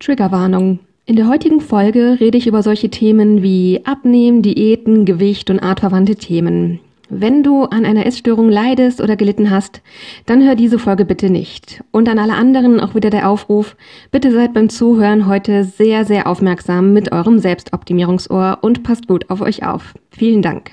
Triggerwarnung. 0.00 0.80
In 1.04 1.16
der 1.16 1.28
heutigen 1.28 1.60
Folge 1.60 2.18
rede 2.20 2.38
ich 2.38 2.46
über 2.46 2.62
solche 2.62 2.88
Themen 2.88 3.42
wie 3.42 3.82
Abnehmen, 3.84 4.42
Diäten, 4.42 5.04
Gewicht 5.04 5.50
und 5.50 5.60
artverwandte 5.60 6.16
Themen. 6.16 6.80
Wenn 7.10 7.42
du 7.42 7.64
an 7.64 7.84
einer 7.84 8.06
Essstörung 8.06 8.48
leidest 8.48 9.00
oder 9.00 9.16
gelitten 9.16 9.50
hast, 9.50 9.82
dann 10.26 10.42
hör 10.42 10.54
diese 10.54 10.78
Folge 10.78 11.04
bitte 11.04 11.28
nicht. 11.28 11.82
Und 11.90 12.08
an 12.08 12.18
alle 12.18 12.34
anderen 12.34 12.80
auch 12.80 12.94
wieder 12.94 13.10
der 13.10 13.28
Aufruf, 13.28 13.76
bitte 14.10 14.32
seid 14.32 14.54
beim 14.54 14.68
Zuhören 14.68 15.26
heute 15.26 15.64
sehr, 15.64 16.04
sehr 16.04 16.26
aufmerksam 16.28 16.92
mit 16.92 17.12
eurem 17.12 17.38
Selbstoptimierungsohr 17.38 18.58
und 18.62 18.82
passt 18.84 19.06
gut 19.08 19.28
auf 19.28 19.40
euch 19.40 19.66
auf. 19.66 19.94
Vielen 20.12 20.40
Dank. 20.40 20.70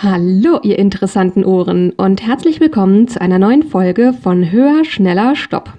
Hallo, 0.00 0.60
ihr 0.62 0.78
interessanten 0.78 1.44
Ohren 1.44 1.90
und 1.92 2.24
herzlich 2.24 2.60
willkommen 2.60 3.08
zu 3.08 3.20
einer 3.20 3.38
neuen 3.38 3.64
Folge 3.64 4.12
von 4.12 4.52
Höher, 4.52 4.84
Schneller, 4.84 5.34
Stopp 5.34 5.72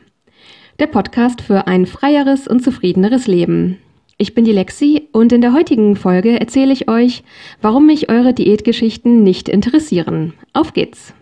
der 0.80 0.88
Podcast 0.88 1.42
für 1.42 1.68
ein 1.68 1.86
freieres 1.86 2.48
und 2.48 2.64
zufriedeneres 2.64 3.28
Leben. 3.28 3.78
Ich 4.18 4.34
bin 4.34 4.46
die 4.46 4.54
Lexi 4.54 5.10
und 5.12 5.34
in 5.34 5.42
der 5.42 5.54
heutigen 5.54 5.98
Folge 5.98 6.40
erzähle 6.40 6.72
ich 6.72 6.90
euch, 6.90 7.24
warum 7.62 7.86
mich 7.86 8.10
eure 8.10 8.34
Diätgeschichten 8.34 9.22
nicht 9.22 9.50
interessieren. 9.50 10.34
Auf 10.54 10.72
geht's! 10.72 11.14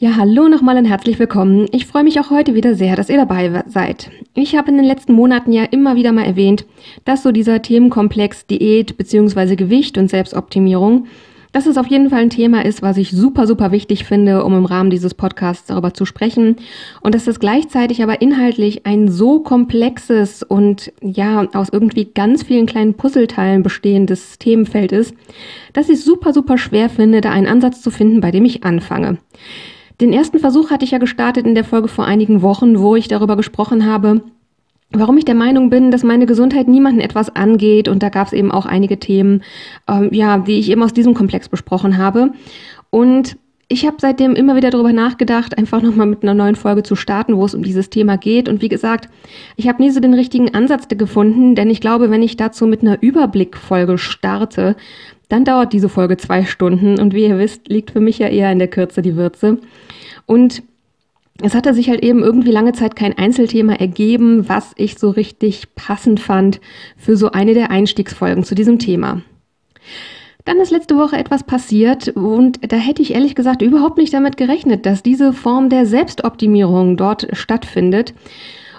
Ja, 0.00 0.16
hallo 0.16 0.48
nochmal 0.48 0.76
und 0.78 0.84
herzlich 0.84 1.18
willkommen. 1.18 1.66
Ich 1.72 1.86
freue 1.86 2.04
mich 2.04 2.20
auch 2.20 2.30
heute 2.30 2.54
wieder 2.54 2.74
sehr, 2.76 2.94
dass 2.94 3.08
ihr 3.08 3.16
dabei 3.16 3.64
seid. 3.66 4.10
Ich 4.34 4.56
habe 4.56 4.70
in 4.70 4.76
den 4.76 4.84
letzten 4.84 5.12
Monaten 5.12 5.52
ja 5.52 5.64
immer 5.64 5.96
wieder 5.96 6.12
mal 6.12 6.24
erwähnt, 6.24 6.64
dass 7.04 7.24
so 7.24 7.32
dieser 7.32 7.62
Themenkomplex 7.62 8.46
Diät 8.46 8.96
bzw. 8.96 9.56
Gewicht 9.56 9.98
und 9.98 10.08
Selbstoptimierung 10.08 11.06
dass 11.52 11.66
es 11.66 11.78
auf 11.78 11.86
jeden 11.86 12.10
Fall 12.10 12.20
ein 12.20 12.30
Thema 12.30 12.64
ist, 12.64 12.82
was 12.82 12.96
ich 12.96 13.10
super, 13.10 13.46
super 13.46 13.72
wichtig 13.72 14.04
finde, 14.04 14.44
um 14.44 14.56
im 14.56 14.64
Rahmen 14.64 14.90
dieses 14.90 15.14
Podcasts 15.14 15.66
darüber 15.66 15.94
zu 15.94 16.04
sprechen. 16.04 16.56
Und 17.00 17.14
dass 17.14 17.26
es 17.26 17.40
gleichzeitig 17.40 18.02
aber 18.02 18.20
inhaltlich 18.20 18.86
ein 18.86 19.08
so 19.08 19.40
komplexes 19.40 20.42
und 20.42 20.92
ja, 21.00 21.46
aus 21.54 21.68
irgendwie 21.70 22.06
ganz 22.06 22.42
vielen 22.42 22.66
kleinen 22.66 22.94
Puzzleteilen 22.94 23.62
bestehendes 23.62 24.38
Themenfeld 24.38 24.92
ist, 24.92 25.14
dass 25.72 25.88
ich 25.88 26.04
super, 26.04 26.32
super 26.32 26.58
schwer 26.58 26.88
finde, 26.88 27.20
da 27.20 27.30
einen 27.30 27.46
Ansatz 27.46 27.80
zu 27.80 27.90
finden, 27.90 28.20
bei 28.20 28.30
dem 28.30 28.44
ich 28.44 28.64
anfange. 28.64 29.18
Den 30.00 30.12
ersten 30.12 30.38
Versuch 30.38 30.70
hatte 30.70 30.84
ich 30.84 30.92
ja 30.92 30.98
gestartet 30.98 31.44
in 31.44 31.56
der 31.56 31.64
Folge 31.64 31.88
vor 31.88 32.04
einigen 32.04 32.40
Wochen, 32.42 32.78
wo 32.78 32.94
ich 32.94 33.08
darüber 33.08 33.36
gesprochen 33.36 33.84
habe, 33.84 34.22
Warum 34.90 35.18
ich 35.18 35.26
der 35.26 35.34
Meinung 35.34 35.68
bin, 35.68 35.90
dass 35.90 36.02
meine 36.02 36.24
Gesundheit 36.24 36.66
niemanden 36.66 37.00
etwas 37.00 37.34
angeht 37.34 37.88
und 37.88 38.02
da 38.02 38.08
gab 38.08 38.28
es 38.28 38.32
eben 38.32 38.50
auch 38.50 38.64
einige 38.64 38.98
Themen, 38.98 39.42
ähm, 39.86 40.08
ja, 40.12 40.38
die 40.38 40.58
ich 40.58 40.70
eben 40.70 40.82
aus 40.82 40.94
diesem 40.94 41.12
Komplex 41.12 41.48
besprochen 41.48 41.98
habe. 41.98 42.32
Und 42.90 43.36
ich 43.70 43.84
habe 43.86 43.96
seitdem 44.00 44.34
immer 44.34 44.56
wieder 44.56 44.70
darüber 44.70 44.94
nachgedacht, 44.94 45.58
einfach 45.58 45.82
nochmal 45.82 46.06
mit 46.06 46.22
einer 46.22 46.32
neuen 46.32 46.56
Folge 46.56 46.82
zu 46.82 46.96
starten, 46.96 47.36
wo 47.36 47.44
es 47.44 47.54
um 47.54 47.62
dieses 47.62 47.90
Thema 47.90 48.16
geht. 48.16 48.48
Und 48.48 48.62
wie 48.62 48.70
gesagt, 48.70 49.10
ich 49.56 49.68
habe 49.68 49.82
nie 49.82 49.90
so 49.90 50.00
den 50.00 50.14
richtigen 50.14 50.54
Ansatz 50.54 50.88
gefunden, 50.88 51.54
denn 51.54 51.68
ich 51.68 51.82
glaube, 51.82 52.10
wenn 52.10 52.22
ich 52.22 52.38
dazu 52.38 52.66
mit 52.66 52.80
einer 52.80 53.02
Überblickfolge 53.02 53.98
starte, 53.98 54.74
dann 55.28 55.44
dauert 55.44 55.74
diese 55.74 55.90
Folge 55.90 56.16
zwei 56.16 56.44
Stunden. 56.46 56.98
Und 56.98 57.12
wie 57.12 57.26
ihr 57.26 57.38
wisst, 57.38 57.68
liegt 57.68 57.90
für 57.90 58.00
mich 58.00 58.18
ja 58.18 58.28
eher 58.28 58.50
in 58.50 58.58
der 58.58 58.68
Kürze 58.68 59.02
die 59.02 59.16
Würze. 59.16 59.58
Und 60.24 60.62
es 61.42 61.54
hatte 61.54 61.72
sich 61.72 61.88
halt 61.88 62.02
eben 62.02 62.22
irgendwie 62.22 62.50
lange 62.50 62.72
Zeit 62.72 62.96
kein 62.96 63.16
Einzelthema 63.16 63.74
ergeben, 63.74 64.48
was 64.48 64.72
ich 64.76 64.98
so 64.98 65.10
richtig 65.10 65.74
passend 65.74 66.18
fand 66.18 66.60
für 66.96 67.16
so 67.16 67.30
eine 67.30 67.54
der 67.54 67.70
Einstiegsfolgen 67.70 68.42
zu 68.42 68.54
diesem 68.54 68.78
Thema. 68.78 69.22
Dann 70.44 70.60
ist 70.60 70.70
letzte 70.70 70.96
Woche 70.96 71.16
etwas 71.16 71.44
passiert 71.44 72.08
und 72.08 72.72
da 72.72 72.76
hätte 72.76 73.02
ich 73.02 73.14
ehrlich 73.14 73.34
gesagt 73.34 73.62
überhaupt 73.62 73.98
nicht 73.98 74.14
damit 74.14 74.36
gerechnet, 74.36 74.86
dass 74.86 75.02
diese 75.02 75.32
Form 75.32 75.68
der 75.68 75.86
Selbstoptimierung 75.86 76.96
dort 76.96 77.28
stattfindet. 77.32 78.14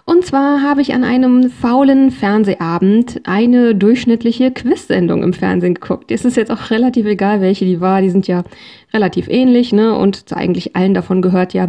Und 0.03 0.25
zwar 0.25 0.63
habe 0.63 0.81
ich 0.81 0.95
an 0.95 1.03
einem 1.03 1.51
faulen 1.51 2.09
Fernsehabend 2.09 3.21
eine 3.25 3.75
durchschnittliche 3.75 4.49
Quiz-Sendung 4.49 5.21
im 5.21 5.33
Fernsehen 5.33 5.75
geguckt. 5.75 6.11
Es 6.11 6.25
ist 6.25 6.35
jetzt 6.35 6.51
auch 6.51 6.71
relativ 6.71 7.05
egal, 7.05 7.39
welche 7.41 7.65
die 7.65 7.79
war. 7.79 8.01
Die 8.01 8.09
sind 8.09 8.27
ja 8.27 8.43
relativ 8.91 9.27
ähnlich, 9.29 9.71
ne? 9.71 9.95
Und 9.95 10.27
zu 10.27 10.35
eigentlich 10.35 10.75
allen 10.75 10.95
davon 10.95 11.21
gehört 11.21 11.53
ja 11.53 11.67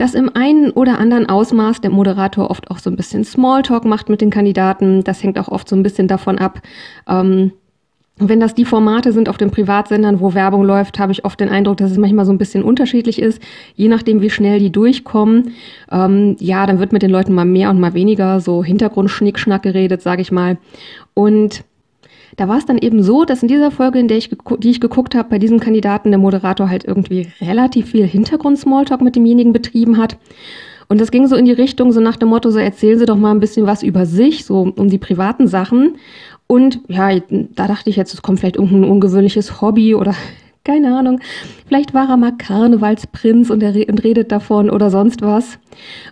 dass 0.00 0.14
im 0.14 0.34
einen 0.34 0.70
oder 0.70 0.98
anderen 0.98 1.28
Ausmaß 1.28 1.82
der 1.82 1.90
Moderator 1.90 2.50
oft 2.50 2.70
auch 2.70 2.78
so 2.78 2.88
ein 2.88 2.96
bisschen 2.96 3.22
Smalltalk 3.22 3.84
macht 3.84 4.08
mit 4.08 4.22
den 4.22 4.30
Kandidaten. 4.30 5.04
Das 5.04 5.22
hängt 5.22 5.38
auch 5.38 5.48
oft 5.48 5.68
so 5.68 5.76
ein 5.76 5.82
bisschen 5.82 6.08
davon 6.08 6.38
ab. 6.38 6.62
Ähm, 7.06 7.52
wenn 8.16 8.40
das 8.40 8.54
die 8.54 8.64
Formate 8.64 9.12
sind 9.12 9.28
auf 9.28 9.36
den 9.36 9.50
Privatsendern, 9.50 10.20
wo 10.20 10.32
Werbung 10.32 10.62
läuft, 10.64 10.98
habe 10.98 11.12
ich 11.12 11.26
oft 11.26 11.38
den 11.38 11.50
Eindruck, 11.50 11.76
dass 11.76 11.90
es 11.90 11.98
manchmal 11.98 12.24
so 12.24 12.32
ein 12.32 12.38
bisschen 12.38 12.62
unterschiedlich 12.62 13.20
ist, 13.20 13.42
je 13.74 13.88
nachdem, 13.88 14.22
wie 14.22 14.30
schnell 14.30 14.58
die 14.58 14.72
durchkommen. 14.72 15.52
Ähm, 15.92 16.36
ja, 16.40 16.64
dann 16.64 16.78
wird 16.78 16.92
mit 16.92 17.02
den 17.02 17.10
Leuten 17.10 17.34
mal 17.34 17.44
mehr 17.44 17.68
und 17.68 17.78
mal 17.78 17.92
weniger 17.92 18.40
so 18.40 18.64
Hintergrundschnickschnack 18.64 19.62
geredet, 19.62 20.00
sage 20.00 20.22
ich 20.22 20.32
mal. 20.32 20.56
Und 21.12 21.62
da 22.40 22.48
war 22.48 22.56
es 22.56 22.64
dann 22.64 22.78
eben 22.78 23.02
so, 23.02 23.26
dass 23.26 23.42
in 23.42 23.48
dieser 23.48 23.70
Folge, 23.70 23.98
in 23.98 24.08
der 24.08 24.16
ich 24.16 24.30
die 24.60 24.70
ich 24.70 24.80
geguckt 24.80 25.14
habe, 25.14 25.28
bei 25.28 25.38
diesem 25.38 25.60
Kandidaten 25.60 26.08
der 26.08 26.18
Moderator 26.18 26.70
halt 26.70 26.86
irgendwie 26.86 27.28
relativ 27.38 27.90
viel 27.90 28.06
Hintergrund-Smalltalk 28.06 29.02
mit 29.02 29.14
demjenigen 29.14 29.52
betrieben 29.52 29.98
hat. 29.98 30.16
Und 30.88 31.02
das 31.02 31.10
ging 31.10 31.26
so 31.26 31.36
in 31.36 31.44
die 31.44 31.52
Richtung, 31.52 31.92
so 31.92 32.00
nach 32.00 32.16
dem 32.16 32.30
Motto, 32.30 32.50
so 32.50 32.58
erzählen 32.58 32.98
Sie 32.98 33.04
doch 33.04 33.18
mal 33.18 33.32
ein 33.32 33.40
bisschen 33.40 33.66
was 33.66 33.82
über 33.82 34.06
sich, 34.06 34.46
so 34.46 34.72
um 34.74 34.88
die 34.88 34.96
privaten 34.96 35.48
Sachen. 35.48 35.96
Und 36.46 36.80
ja, 36.88 37.10
da 37.28 37.68
dachte 37.68 37.90
ich 37.90 37.96
jetzt, 37.96 38.14
es 38.14 38.22
kommt 38.22 38.40
vielleicht 38.40 38.56
irgendein 38.56 38.90
ungewöhnliches 38.90 39.60
Hobby 39.60 39.94
oder 39.94 40.14
keine 40.70 40.96
Ahnung. 40.96 41.20
Vielleicht 41.66 41.94
war 41.94 42.08
er 42.08 42.16
mal 42.16 42.30
Karnevalsprinz 42.30 43.50
und 43.50 43.60
er 43.60 43.74
und 43.88 44.04
redet 44.04 44.30
davon 44.30 44.70
oder 44.70 44.88
sonst 44.88 45.20
was. 45.20 45.58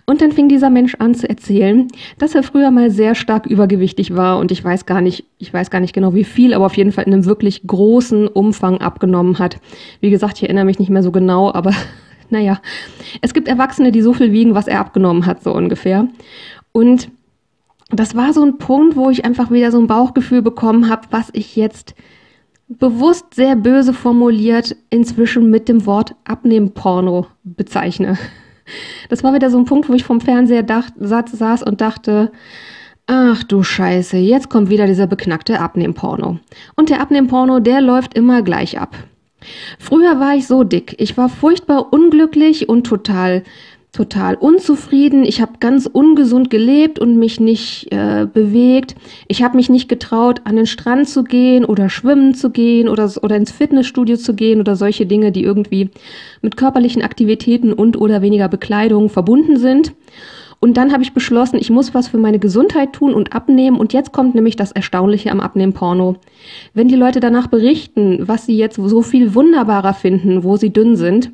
Und 0.05 0.21
dann 0.21 0.33
fing 0.33 0.49
dieser 0.49 0.69
Mensch 0.69 0.95
an 0.99 1.15
zu 1.15 1.29
erzählen, 1.29 1.87
dass 2.17 2.35
er 2.35 2.43
früher 2.43 2.69
mal 2.69 2.91
sehr 2.91 3.15
stark 3.15 3.45
übergewichtig 3.45 4.17
war 4.17 4.37
und 4.37 4.51
ich 4.51 4.61
weiß 4.61 4.85
gar 4.85 4.99
nicht, 4.99 5.23
ich 5.37 5.53
weiß 5.53 5.71
gar 5.71 5.79
nicht 5.79 5.93
genau 5.93 6.13
wie 6.13 6.25
viel, 6.25 6.53
aber 6.53 6.65
auf 6.65 6.75
jeden 6.75 6.91
Fall 6.91 7.05
in 7.05 7.13
einem 7.13 7.23
wirklich 7.23 7.65
großen 7.65 8.27
Umfang 8.27 8.81
abgenommen 8.81 9.39
hat. 9.39 9.57
Wie 10.01 10.09
gesagt, 10.09 10.37
ich 10.37 10.43
erinnere 10.43 10.65
mich 10.65 10.79
nicht 10.79 10.89
mehr 10.89 11.03
so 11.03 11.11
genau, 11.11 11.53
aber 11.53 11.71
naja, 12.29 12.59
es 13.21 13.33
gibt 13.33 13.47
Erwachsene, 13.47 13.93
die 13.93 14.01
so 14.01 14.11
viel 14.11 14.33
wiegen, 14.33 14.55
was 14.55 14.67
er 14.67 14.81
abgenommen 14.81 15.25
hat, 15.25 15.41
so 15.41 15.53
ungefähr. 15.53 16.09
Und 16.73 17.09
das 17.91 18.13
war 18.13 18.33
so 18.33 18.43
ein 18.43 18.57
Punkt, 18.57 18.97
wo 18.97 19.09
ich 19.09 19.23
einfach 19.23 19.51
wieder 19.51 19.71
so 19.71 19.79
ein 19.79 19.87
Bauchgefühl 19.87 20.41
bekommen 20.41 20.89
habe, 20.89 21.07
was 21.11 21.29
ich 21.31 21.55
jetzt 21.55 21.95
bewusst 22.69 23.33
sehr 23.33 23.55
böse 23.55 23.93
formuliert 23.93 24.75
inzwischen 24.89 25.49
mit 25.49 25.67
dem 25.67 25.85
Wort 25.85 26.15
Abnehmporno 26.23 27.27
bezeichne. 27.43 28.17
Das 29.09 29.23
war 29.23 29.33
wieder 29.33 29.49
so 29.49 29.57
ein 29.57 29.65
Punkt, 29.65 29.89
wo 29.89 29.93
ich 29.93 30.03
vom 30.03 30.21
Fernseher 30.21 30.61
dacht, 30.61 30.93
saß 30.99 31.63
und 31.63 31.81
dachte, 31.81 32.31
ach 33.07 33.43
du 33.43 33.63
Scheiße, 33.63 34.17
jetzt 34.17 34.49
kommt 34.49 34.69
wieder 34.69 34.85
dieser 34.85 35.07
beknackte 35.07 35.59
Abnehmporno. 35.59 36.37
Und 36.75 36.89
der 36.91 37.01
Abnehmporno, 37.01 37.59
der 37.59 37.81
läuft 37.81 38.13
immer 38.13 38.43
gleich 38.43 38.79
ab. 38.79 38.95
Früher 39.79 40.19
war 40.19 40.35
ich 40.35 40.45
so 40.45 40.63
dick, 40.63 40.95
ich 40.99 41.17
war 41.17 41.29
furchtbar 41.29 41.91
unglücklich 41.91 42.69
und 42.69 42.85
total 42.85 43.43
total 43.91 44.35
unzufrieden. 44.35 45.23
Ich 45.23 45.41
habe 45.41 45.53
ganz 45.59 45.87
ungesund 45.87 46.49
gelebt 46.49 46.99
und 46.99 47.17
mich 47.17 47.39
nicht 47.39 47.91
äh, 47.91 48.27
bewegt. 48.31 48.95
Ich 49.27 49.41
habe 49.41 49.57
mich 49.57 49.69
nicht 49.69 49.89
getraut, 49.89 50.41
an 50.43 50.57
den 50.57 50.67
Strand 50.67 51.09
zu 51.09 51.23
gehen 51.23 51.65
oder 51.65 51.89
schwimmen 51.89 52.35
zu 52.35 52.51
gehen 52.51 52.87
oder, 52.87 53.11
oder 53.23 53.35
ins 53.35 53.51
Fitnessstudio 53.51 54.17
zu 54.17 54.35
gehen 54.35 54.59
oder 54.59 54.75
solche 54.75 55.07
Dinge, 55.07 55.31
die 55.31 55.43
irgendwie 55.43 55.89
mit 56.41 56.55
körperlichen 56.55 57.01
Aktivitäten 57.01 57.73
und 57.73 57.97
oder 57.99 58.21
weniger 58.21 58.47
Bekleidung 58.47 59.09
verbunden 59.09 59.57
sind. 59.57 59.93
Und 60.59 60.75
dann 60.75 60.91
habe 60.91 61.03
ich 61.03 61.13
beschlossen, 61.13 61.57
ich 61.57 61.69
muss 61.69 61.93
was 61.93 62.09
für 62.09 62.17
meine 62.17 62.37
Gesundheit 62.37 62.93
tun 62.93 63.13
und 63.13 63.33
abnehmen. 63.33 63.79
Und 63.79 63.93
jetzt 63.93 64.11
kommt 64.11 64.35
nämlich 64.35 64.57
das 64.57 64.73
Erstaunliche 64.73 65.31
am 65.31 65.39
Abnehmen-Porno. 65.39 66.17
Wenn 66.73 66.89
die 66.89 66.95
Leute 66.95 67.21
danach 67.21 67.47
berichten, 67.47 68.27
was 68.27 68.45
sie 68.45 68.57
jetzt 68.57 68.75
so 68.75 69.01
viel 69.01 69.33
wunderbarer 69.33 69.93
finden, 69.93 70.43
wo 70.43 70.57
sie 70.57 70.71
dünn 70.71 70.97
sind, 70.97 71.31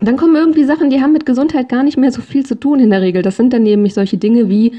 dann 0.00 0.16
kommen 0.16 0.36
irgendwie 0.36 0.64
Sachen, 0.64 0.90
die 0.90 1.00
haben 1.00 1.12
mit 1.12 1.26
Gesundheit 1.26 1.68
gar 1.68 1.82
nicht 1.82 1.96
mehr 1.96 2.12
so 2.12 2.22
viel 2.22 2.46
zu 2.46 2.54
tun 2.54 2.78
in 2.78 2.90
der 2.90 3.02
Regel. 3.02 3.22
Das 3.22 3.36
sind 3.36 3.52
dann 3.52 3.64
nämlich 3.64 3.94
solche 3.94 4.16
Dinge 4.16 4.48
wie 4.48 4.72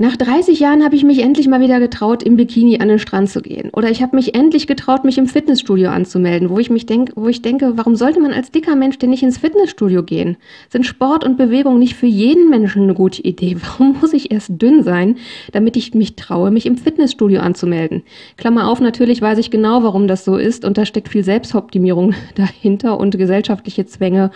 nach 0.00 0.16
30 0.16 0.60
Jahren 0.60 0.82
habe 0.82 0.96
ich 0.96 1.04
mich 1.04 1.18
endlich 1.18 1.46
mal 1.46 1.60
wieder 1.60 1.78
getraut, 1.78 2.22
im 2.22 2.36
Bikini 2.36 2.80
an 2.80 2.88
den 2.88 2.98
Strand 2.98 3.28
zu 3.28 3.42
gehen. 3.42 3.68
Oder 3.74 3.90
ich 3.90 4.00
habe 4.00 4.16
mich 4.16 4.34
endlich 4.34 4.66
getraut, 4.66 5.04
mich 5.04 5.18
im 5.18 5.26
Fitnessstudio 5.26 5.90
anzumelden, 5.90 6.48
wo 6.48 6.58
ich 6.58 6.70
mich 6.70 6.86
denk, 6.86 7.12
wo 7.16 7.28
ich 7.28 7.42
denke, 7.42 7.72
warum 7.76 7.96
sollte 7.96 8.18
man 8.18 8.32
als 8.32 8.50
dicker 8.50 8.76
Mensch 8.76 8.96
denn 8.96 9.10
nicht 9.10 9.22
ins 9.22 9.36
Fitnessstudio 9.36 10.02
gehen? 10.02 10.38
Sind 10.70 10.86
Sport 10.86 11.22
und 11.22 11.36
Bewegung 11.36 11.78
nicht 11.78 11.96
für 11.96 12.06
jeden 12.06 12.48
Menschen 12.48 12.84
eine 12.84 12.94
gute 12.94 13.20
Idee? 13.20 13.58
Warum 13.62 13.94
muss 14.00 14.14
ich 14.14 14.32
erst 14.32 14.50
dünn 14.62 14.82
sein, 14.82 15.16
damit 15.52 15.76
ich 15.76 15.92
mich 15.92 16.16
traue, 16.16 16.50
mich 16.50 16.64
im 16.64 16.78
Fitnessstudio 16.78 17.42
anzumelden? 17.42 18.02
Klammer 18.38 18.70
auf, 18.70 18.80
natürlich 18.80 19.20
weiß 19.20 19.36
ich 19.36 19.50
genau, 19.50 19.82
warum 19.82 20.08
das 20.08 20.24
so 20.24 20.38
ist 20.38 20.64
und 20.64 20.78
da 20.78 20.86
steckt 20.86 21.10
viel 21.10 21.24
Selbstoptimierung 21.24 22.14
dahinter 22.36 22.98
und 22.98 23.18
gesellschaftliche 23.18 23.84
Zwänge 23.84 24.30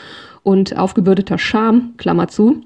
und 0.45 0.77
aufgebürdeter 0.77 1.39
Scham, 1.39 1.95
Klammer 1.97 2.29
zu. 2.29 2.61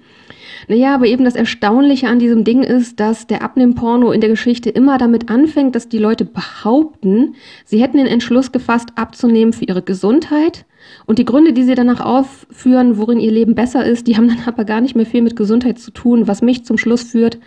Naja, 0.67 0.95
aber 0.95 1.07
eben 1.07 1.25
das 1.25 1.37
Erstaunliche 1.37 2.09
an 2.09 2.19
diesem 2.19 2.45
Ding 2.45 2.63
ist, 2.63 3.01
dass 3.01 3.27
der 3.27 3.43
Abnehmporno 3.43 4.11
in 4.13 4.21
der 4.21 4.29
Geschichte 4.29 4.69
immer 4.69 4.99
damit 4.99 5.31
anfängt, 5.31 5.75
dass 5.75 5.89
die 5.89 5.99
Leute 5.99 6.27
behaupten, 6.27 7.37
sie 7.65 7.81
hätten 7.81 7.97
den 7.97 8.07
Entschluss 8.07 8.53
gefasst, 8.53 8.91
abzunehmen 8.97 9.53
für 9.53 9.65
ihre 9.65 9.83
Gesundheit. 9.83 10.67
Und 11.07 11.19
die 11.19 11.25
Gründe, 11.25 11.53
die 11.53 11.63
sie 11.63 11.75
danach 11.75 12.01
aufführen, 12.01 12.99
worin 12.99 13.21
ihr 13.21 13.31
Leben 13.31 13.55
besser 13.55 13.85
ist, 13.85 14.07
die 14.07 14.17
haben 14.17 14.29
dann 14.29 14.43
aber 14.47 14.65
gar 14.65 14.81
nicht 14.81 14.97
mehr 14.97 15.07
viel 15.07 15.23
mit 15.23 15.37
Gesundheit 15.37 15.79
zu 15.79 15.93
tun, 15.93 16.27
was 16.27 16.43
mich 16.43 16.65
zum 16.65 16.77
Schluss 16.77 17.05
führt, 17.05 17.39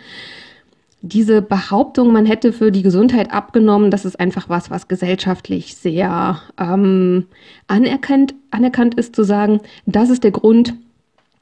diese 1.02 1.42
Behauptung, 1.42 2.12
man 2.12 2.26
hätte 2.26 2.52
für 2.52 2.70
die 2.70 2.82
Gesundheit 2.82 3.32
abgenommen, 3.32 3.90
das 3.90 4.04
ist 4.04 4.18
einfach 4.20 4.48
was, 4.48 4.70
was 4.70 4.86
gesellschaftlich 4.86 5.74
sehr 5.76 6.40
ähm, 6.58 7.26
anerkannt, 7.66 8.34
anerkannt 8.52 8.94
ist, 8.94 9.16
zu 9.16 9.24
sagen, 9.24 9.60
das 9.84 10.10
ist 10.10 10.22
der 10.22 10.30
Grund, 10.30 10.74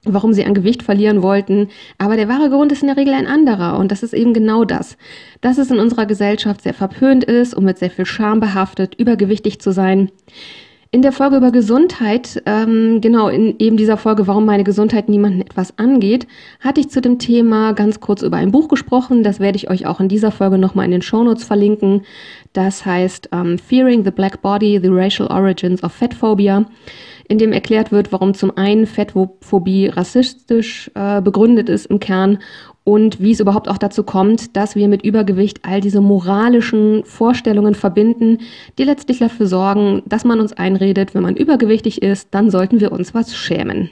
warum 0.04 0.32
sie 0.32 0.46
an 0.46 0.54
Gewicht 0.54 0.82
verlieren 0.82 1.22
wollten. 1.22 1.68
Aber 1.98 2.16
der 2.16 2.28
wahre 2.28 2.48
Grund 2.48 2.72
ist 2.72 2.80
in 2.80 2.88
der 2.88 2.96
Regel 2.96 3.12
ein 3.12 3.26
anderer. 3.26 3.78
Und 3.78 3.92
das 3.92 4.02
ist 4.02 4.14
eben 4.14 4.32
genau 4.32 4.64
das. 4.64 4.96
Dass 5.42 5.58
es 5.58 5.70
in 5.70 5.78
unserer 5.78 6.06
Gesellschaft 6.06 6.62
sehr 6.62 6.72
verpönt 6.72 7.24
ist 7.24 7.52
und 7.52 7.64
mit 7.64 7.78
sehr 7.78 7.90
viel 7.90 8.06
Scham 8.06 8.40
behaftet, 8.40 8.94
übergewichtig 8.94 9.60
zu 9.60 9.72
sein. 9.72 10.10
In 10.92 11.02
der 11.02 11.12
Folge 11.12 11.36
über 11.36 11.52
Gesundheit, 11.52 12.42
ähm, 12.46 13.00
genau 13.00 13.28
in 13.28 13.54
eben 13.60 13.76
dieser 13.76 13.96
Folge, 13.96 14.26
warum 14.26 14.44
meine 14.44 14.64
Gesundheit 14.64 15.08
niemanden 15.08 15.40
etwas 15.40 15.78
angeht, 15.78 16.26
hatte 16.58 16.80
ich 16.80 16.90
zu 16.90 17.00
dem 17.00 17.20
Thema 17.20 17.74
ganz 17.74 18.00
kurz 18.00 18.22
über 18.22 18.38
ein 18.38 18.50
Buch 18.50 18.66
gesprochen. 18.66 19.22
Das 19.22 19.38
werde 19.38 19.54
ich 19.54 19.70
euch 19.70 19.86
auch 19.86 20.00
in 20.00 20.08
dieser 20.08 20.32
Folge 20.32 20.58
nochmal 20.58 20.86
in 20.86 20.90
den 20.90 21.02
Shownotes 21.02 21.44
verlinken. 21.44 22.02
Das 22.54 22.84
heißt 22.84 23.28
ähm, 23.30 23.56
Fearing 23.58 24.02
the 24.02 24.10
Black 24.10 24.42
Body, 24.42 24.80
The 24.82 24.88
Racial 24.90 25.28
Origins 25.30 25.84
of 25.84 25.92
Fat 25.92 26.12
Phobia 26.12 26.66
in 27.28 27.38
dem 27.38 27.52
erklärt 27.52 27.92
wird, 27.92 28.10
warum 28.10 28.34
zum 28.34 28.56
einen 28.56 28.86
Fettphobie 28.86 29.86
rassistisch 29.86 30.90
äh, 30.96 31.22
begründet 31.22 31.68
ist 31.68 31.86
im 31.86 32.00
Kern 32.00 32.40
und 32.90 33.20
wie 33.20 33.30
es 33.30 33.38
überhaupt 33.38 33.68
auch 33.68 33.78
dazu 33.78 34.02
kommt, 34.02 34.56
dass 34.56 34.74
wir 34.74 34.88
mit 34.88 35.02
Übergewicht 35.02 35.60
all 35.62 35.80
diese 35.80 36.00
moralischen 36.00 37.04
Vorstellungen 37.04 37.76
verbinden, 37.76 38.38
die 38.78 38.82
letztlich 38.82 39.20
dafür 39.20 39.46
sorgen, 39.46 40.02
dass 40.06 40.24
man 40.24 40.40
uns 40.40 40.52
einredet, 40.52 41.14
wenn 41.14 41.22
man 41.22 41.36
übergewichtig 41.36 42.02
ist, 42.02 42.30
dann 42.32 42.50
sollten 42.50 42.80
wir 42.80 42.90
uns 42.90 43.14
was 43.14 43.36
schämen. 43.36 43.90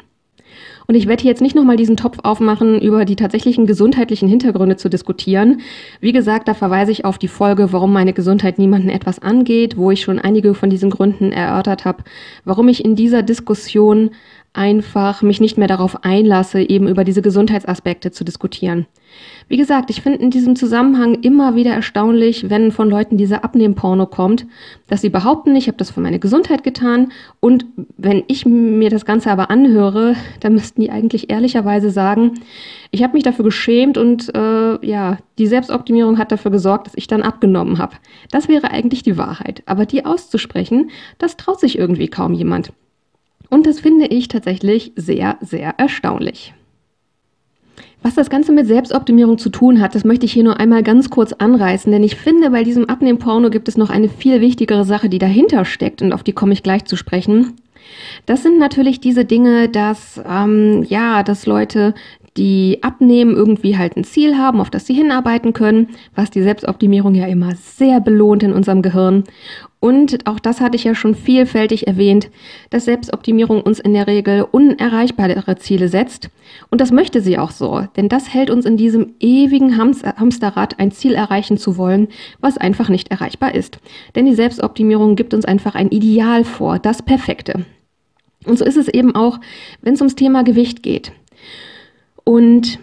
Und 0.88 0.96
ich 0.96 1.06
werde 1.06 1.22
jetzt 1.24 1.42
nicht 1.42 1.54
nochmal 1.54 1.76
diesen 1.76 1.96
Topf 1.96 2.16
aufmachen, 2.24 2.80
über 2.80 3.04
die 3.04 3.14
tatsächlichen 3.14 3.66
gesundheitlichen 3.66 4.28
Hintergründe 4.28 4.76
zu 4.76 4.88
diskutieren. 4.88 5.60
Wie 6.00 6.12
gesagt, 6.12 6.48
da 6.48 6.54
verweise 6.54 6.90
ich 6.90 7.04
auf 7.04 7.18
die 7.18 7.28
Folge, 7.28 7.72
warum 7.72 7.92
meine 7.92 8.14
Gesundheit 8.14 8.58
niemanden 8.58 8.88
etwas 8.88 9.20
angeht, 9.20 9.76
wo 9.76 9.92
ich 9.92 10.00
schon 10.00 10.18
einige 10.18 10.54
von 10.54 10.70
diesen 10.70 10.90
Gründen 10.90 11.30
erörtert 11.30 11.84
habe, 11.84 12.02
warum 12.44 12.66
ich 12.66 12.84
in 12.84 12.96
dieser 12.96 13.22
Diskussion 13.22 14.10
einfach 14.58 15.22
mich 15.22 15.40
nicht 15.40 15.56
mehr 15.56 15.68
darauf 15.68 16.04
einlasse, 16.04 16.60
eben 16.60 16.88
über 16.88 17.04
diese 17.04 17.22
Gesundheitsaspekte 17.22 18.10
zu 18.10 18.24
diskutieren. 18.24 18.86
Wie 19.48 19.56
gesagt, 19.56 19.88
ich 19.88 20.02
finde 20.02 20.18
in 20.18 20.30
diesem 20.30 20.56
Zusammenhang 20.56 21.14
immer 21.22 21.54
wieder 21.54 21.70
erstaunlich, 21.70 22.50
wenn 22.50 22.72
von 22.72 22.90
Leuten 22.90 23.16
dieser 23.16 23.44
Abnehmporno 23.44 24.06
kommt, 24.06 24.46
dass 24.88 25.00
sie 25.00 25.08
behaupten, 25.08 25.56
ich 25.56 25.68
habe 25.68 25.78
das 25.78 25.90
für 25.90 26.00
meine 26.00 26.18
Gesundheit 26.18 26.64
getan 26.64 27.12
und 27.40 27.64
wenn 27.96 28.24
ich 28.26 28.44
mir 28.44 28.90
das 28.90 29.06
Ganze 29.06 29.30
aber 29.30 29.50
anhöre, 29.50 30.14
dann 30.40 30.54
müssten 30.54 30.82
die 30.82 30.90
eigentlich 30.90 31.30
ehrlicherweise 31.30 31.90
sagen, 31.90 32.34
ich 32.90 33.02
habe 33.02 33.14
mich 33.14 33.22
dafür 33.22 33.44
geschämt 33.44 33.96
und 33.96 34.34
äh, 34.34 34.84
ja, 34.84 35.18
die 35.38 35.46
Selbstoptimierung 35.46 36.18
hat 36.18 36.32
dafür 36.32 36.50
gesorgt, 36.50 36.88
dass 36.88 36.94
ich 36.96 37.06
dann 37.06 37.22
abgenommen 37.22 37.78
habe. 37.78 37.96
Das 38.30 38.48
wäre 38.48 38.70
eigentlich 38.70 39.02
die 39.02 39.16
Wahrheit. 39.16 39.62
Aber 39.66 39.86
die 39.86 40.04
auszusprechen, 40.04 40.90
das 41.18 41.36
traut 41.36 41.60
sich 41.60 41.78
irgendwie 41.78 42.08
kaum 42.08 42.34
jemand. 42.34 42.72
Und 43.50 43.66
das 43.66 43.80
finde 43.80 44.06
ich 44.06 44.28
tatsächlich 44.28 44.92
sehr, 44.96 45.38
sehr 45.40 45.74
erstaunlich. 45.78 46.54
Was 48.02 48.14
das 48.14 48.30
Ganze 48.30 48.52
mit 48.52 48.66
Selbstoptimierung 48.66 49.38
zu 49.38 49.50
tun 49.50 49.80
hat, 49.80 49.94
das 49.94 50.04
möchte 50.04 50.24
ich 50.24 50.32
hier 50.32 50.44
nur 50.44 50.60
einmal 50.60 50.84
ganz 50.84 51.10
kurz 51.10 51.32
anreißen, 51.32 51.90
denn 51.90 52.04
ich 52.04 52.14
finde, 52.14 52.50
bei 52.50 52.62
diesem 52.62 52.88
Abnehmporno 52.88 53.50
gibt 53.50 53.68
es 53.68 53.76
noch 53.76 53.90
eine 53.90 54.08
viel 54.08 54.40
wichtigere 54.40 54.84
Sache, 54.84 55.08
die 55.08 55.18
dahinter 55.18 55.64
steckt 55.64 56.00
und 56.00 56.12
auf 56.12 56.22
die 56.22 56.32
komme 56.32 56.52
ich 56.52 56.62
gleich 56.62 56.84
zu 56.84 56.96
sprechen. 56.96 57.54
Das 58.26 58.42
sind 58.42 58.58
natürlich 58.58 59.00
diese 59.00 59.24
Dinge, 59.24 59.68
dass 59.68 60.20
ähm, 60.28 60.84
ja, 60.88 61.22
dass 61.22 61.46
Leute 61.46 61.94
die 62.38 62.78
abnehmen, 62.82 63.34
irgendwie 63.34 63.76
halt 63.76 63.96
ein 63.96 64.04
Ziel 64.04 64.38
haben, 64.38 64.60
auf 64.60 64.70
das 64.70 64.86
sie 64.86 64.94
hinarbeiten 64.94 65.52
können, 65.52 65.88
was 66.14 66.30
die 66.30 66.42
Selbstoptimierung 66.42 67.14
ja 67.14 67.26
immer 67.26 67.56
sehr 67.56 68.00
belohnt 68.00 68.44
in 68.44 68.52
unserem 68.52 68.80
Gehirn. 68.80 69.24
Und 69.80 70.26
auch 70.26 70.38
das 70.38 70.60
hatte 70.60 70.76
ich 70.76 70.84
ja 70.84 70.94
schon 70.94 71.14
vielfältig 71.14 71.86
erwähnt, 71.86 72.30
dass 72.70 72.84
Selbstoptimierung 72.84 73.60
uns 73.60 73.80
in 73.80 73.92
der 73.92 74.06
Regel 74.06 74.46
unerreichbare 74.50 75.56
Ziele 75.56 75.88
setzt. 75.88 76.30
Und 76.70 76.80
das 76.80 76.92
möchte 76.92 77.20
sie 77.20 77.38
auch 77.38 77.50
so, 77.50 77.82
denn 77.96 78.08
das 78.08 78.32
hält 78.32 78.50
uns 78.50 78.64
in 78.64 78.76
diesem 78.76 79.14
ewigen 79.20 79.76
Hamsterrad, 79.76 80.78
ein 80.78 80.92
Ziel 80.92 81.14
erreichen 81.14 81.58
zu 81.58 81.76
wollen, 81.76 82.08
was 82.40 82.56
einfach 82.56 82.88
nicht 82.88 83.10
erreichbar 83.10 83.54
ist. 83.54 83.78
Denn 84.14 84.26
die 84.26 84.34
Selbstoptimierung 84.34 85.16
gibt 85.16 85.34
uns 85.34 85.44
einfach 85.44 85.74
ein 85.74 85.88
Ideal 85.88 86.44
vor, 86.44 86.78
das 86.78 87.02
Perfekte. 87.02 87.64
Und 88.46 88.58
so 88.58 88.64
ist 88.64 88.76
es 88.76 88.88
eben 88.88 89.14
auch, 89.14 89.40
wenn 89.82 89.94
es 89.94 90.00
ums 90.00 90.14
Thema 90.14 90.44
Gewicht 90.44 90.82
geht. 90.82 91.12
Und 92.28 92.78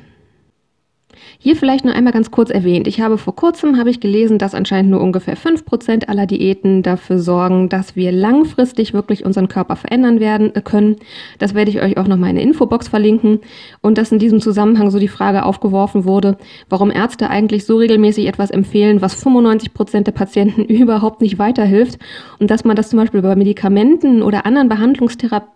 hier 1.37 1.55
vielleicht 1.55 1.85
nur 1.85 1.93
einmal 1.93 2.13
ganz 2.13 2.31
kurz 2.31 2.49
erwähnt. 2.49 2.87
Ich 2.87 2.99
habe 2.99 3.19
vor 3.19 3.35
kurzem 3.35 3.77
habe 3.77 3.91
ich 3.91 3.99
gelesen, 3.99 4.39
dass 4.39 4.55
anscheinend 4.55 4.89
nur 4.89 5.01
ungefähr 5.01 5.37
5% 5.37 6.07
aller 6.07 6.25
Diäten 6.25 6.81
dafür 6.81 7.19
sorgen, 7.19 7.69
dass 7.69 7.95
wir 7.95 8.11
langfristig 8.11 8.95
wirklich 8.95 9.23
unseren 9.23 9.47
Körper 9.47 9.75
verändern 9.75 10.19
werden 10.19 10.55
äh, 10.55 10.61
können. 10.61 10.95
Das 11.37 11.53
werde 11.53 11.69
ich 11.69 11.79
euch 11.79 11.95
auch 11.99 12.07
noch 12.07 12.17
mal 12.17 12.31
in 12.31 12.37
der 12.37 12.43
Infobox 12.43 12.87
verlinken. 12.87 13.41
Und 13.81 13.99
dass 13.99 14.11
in 14.11 14.17
diesem 14.17 14.41
Zusammenhang 14.41 14.89
so 14.89 14.97
die 14.97 15.07
Frage 15.07 15.45
aufgeworfen 15.45 16.05
wurde, 16.05 16.39
warum 16.67 16.89
Ärzte 16.89 17.29
eigentlich 17.29 17.67
so 17.67 17.77
regelmäßig 17.77 18.25
etwas 18.25 18.49
empfehlen, 18.49 19.03
was 19.03 19.23
95% 19.23 20.05
der 20.05 20.11
Patienten 20.11 20.63
überhaupt 20.65 21.21
nicht 21.21 21.37
weiterhilft. 21.37 21.99
Und 22.39 22.49
dass 22.49 22.63
man 22.63 22.75
das 22.75 22.89
zum 22.89 22.97
Beispiel 22.97 23.21
bei 23.21 23.35
Medikamenten 23.35 24.23
oder 24.23 24.47
anderen 24.47 24.69
Behandlungstherapien 24.69 25.53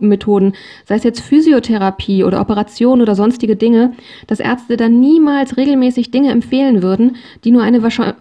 Methoden, 0.00 0.52
sei 0.84 0.96
es 0.96 1.04
jetzt 1.04 1.20
Physiotherapie 1.20 2.24
oder 2.24 2.40
Operation 2.40 3.00
oder 3.00 3.14
sonstige 3.14 3.56
Dinge, 3.56 3.92
dass 4.26 4.40
Ärzte 4.40 4.76
dann 4.76 5.00
niemals 5.00 5.56
regelmäßig 5.56 6.10
Dinge 6.10 6.30
empfehlen 6.30 6.82
würden, 6.82 7.16
die 7.44 7.50
nur 7.50 7.62
eine 7.62 7.80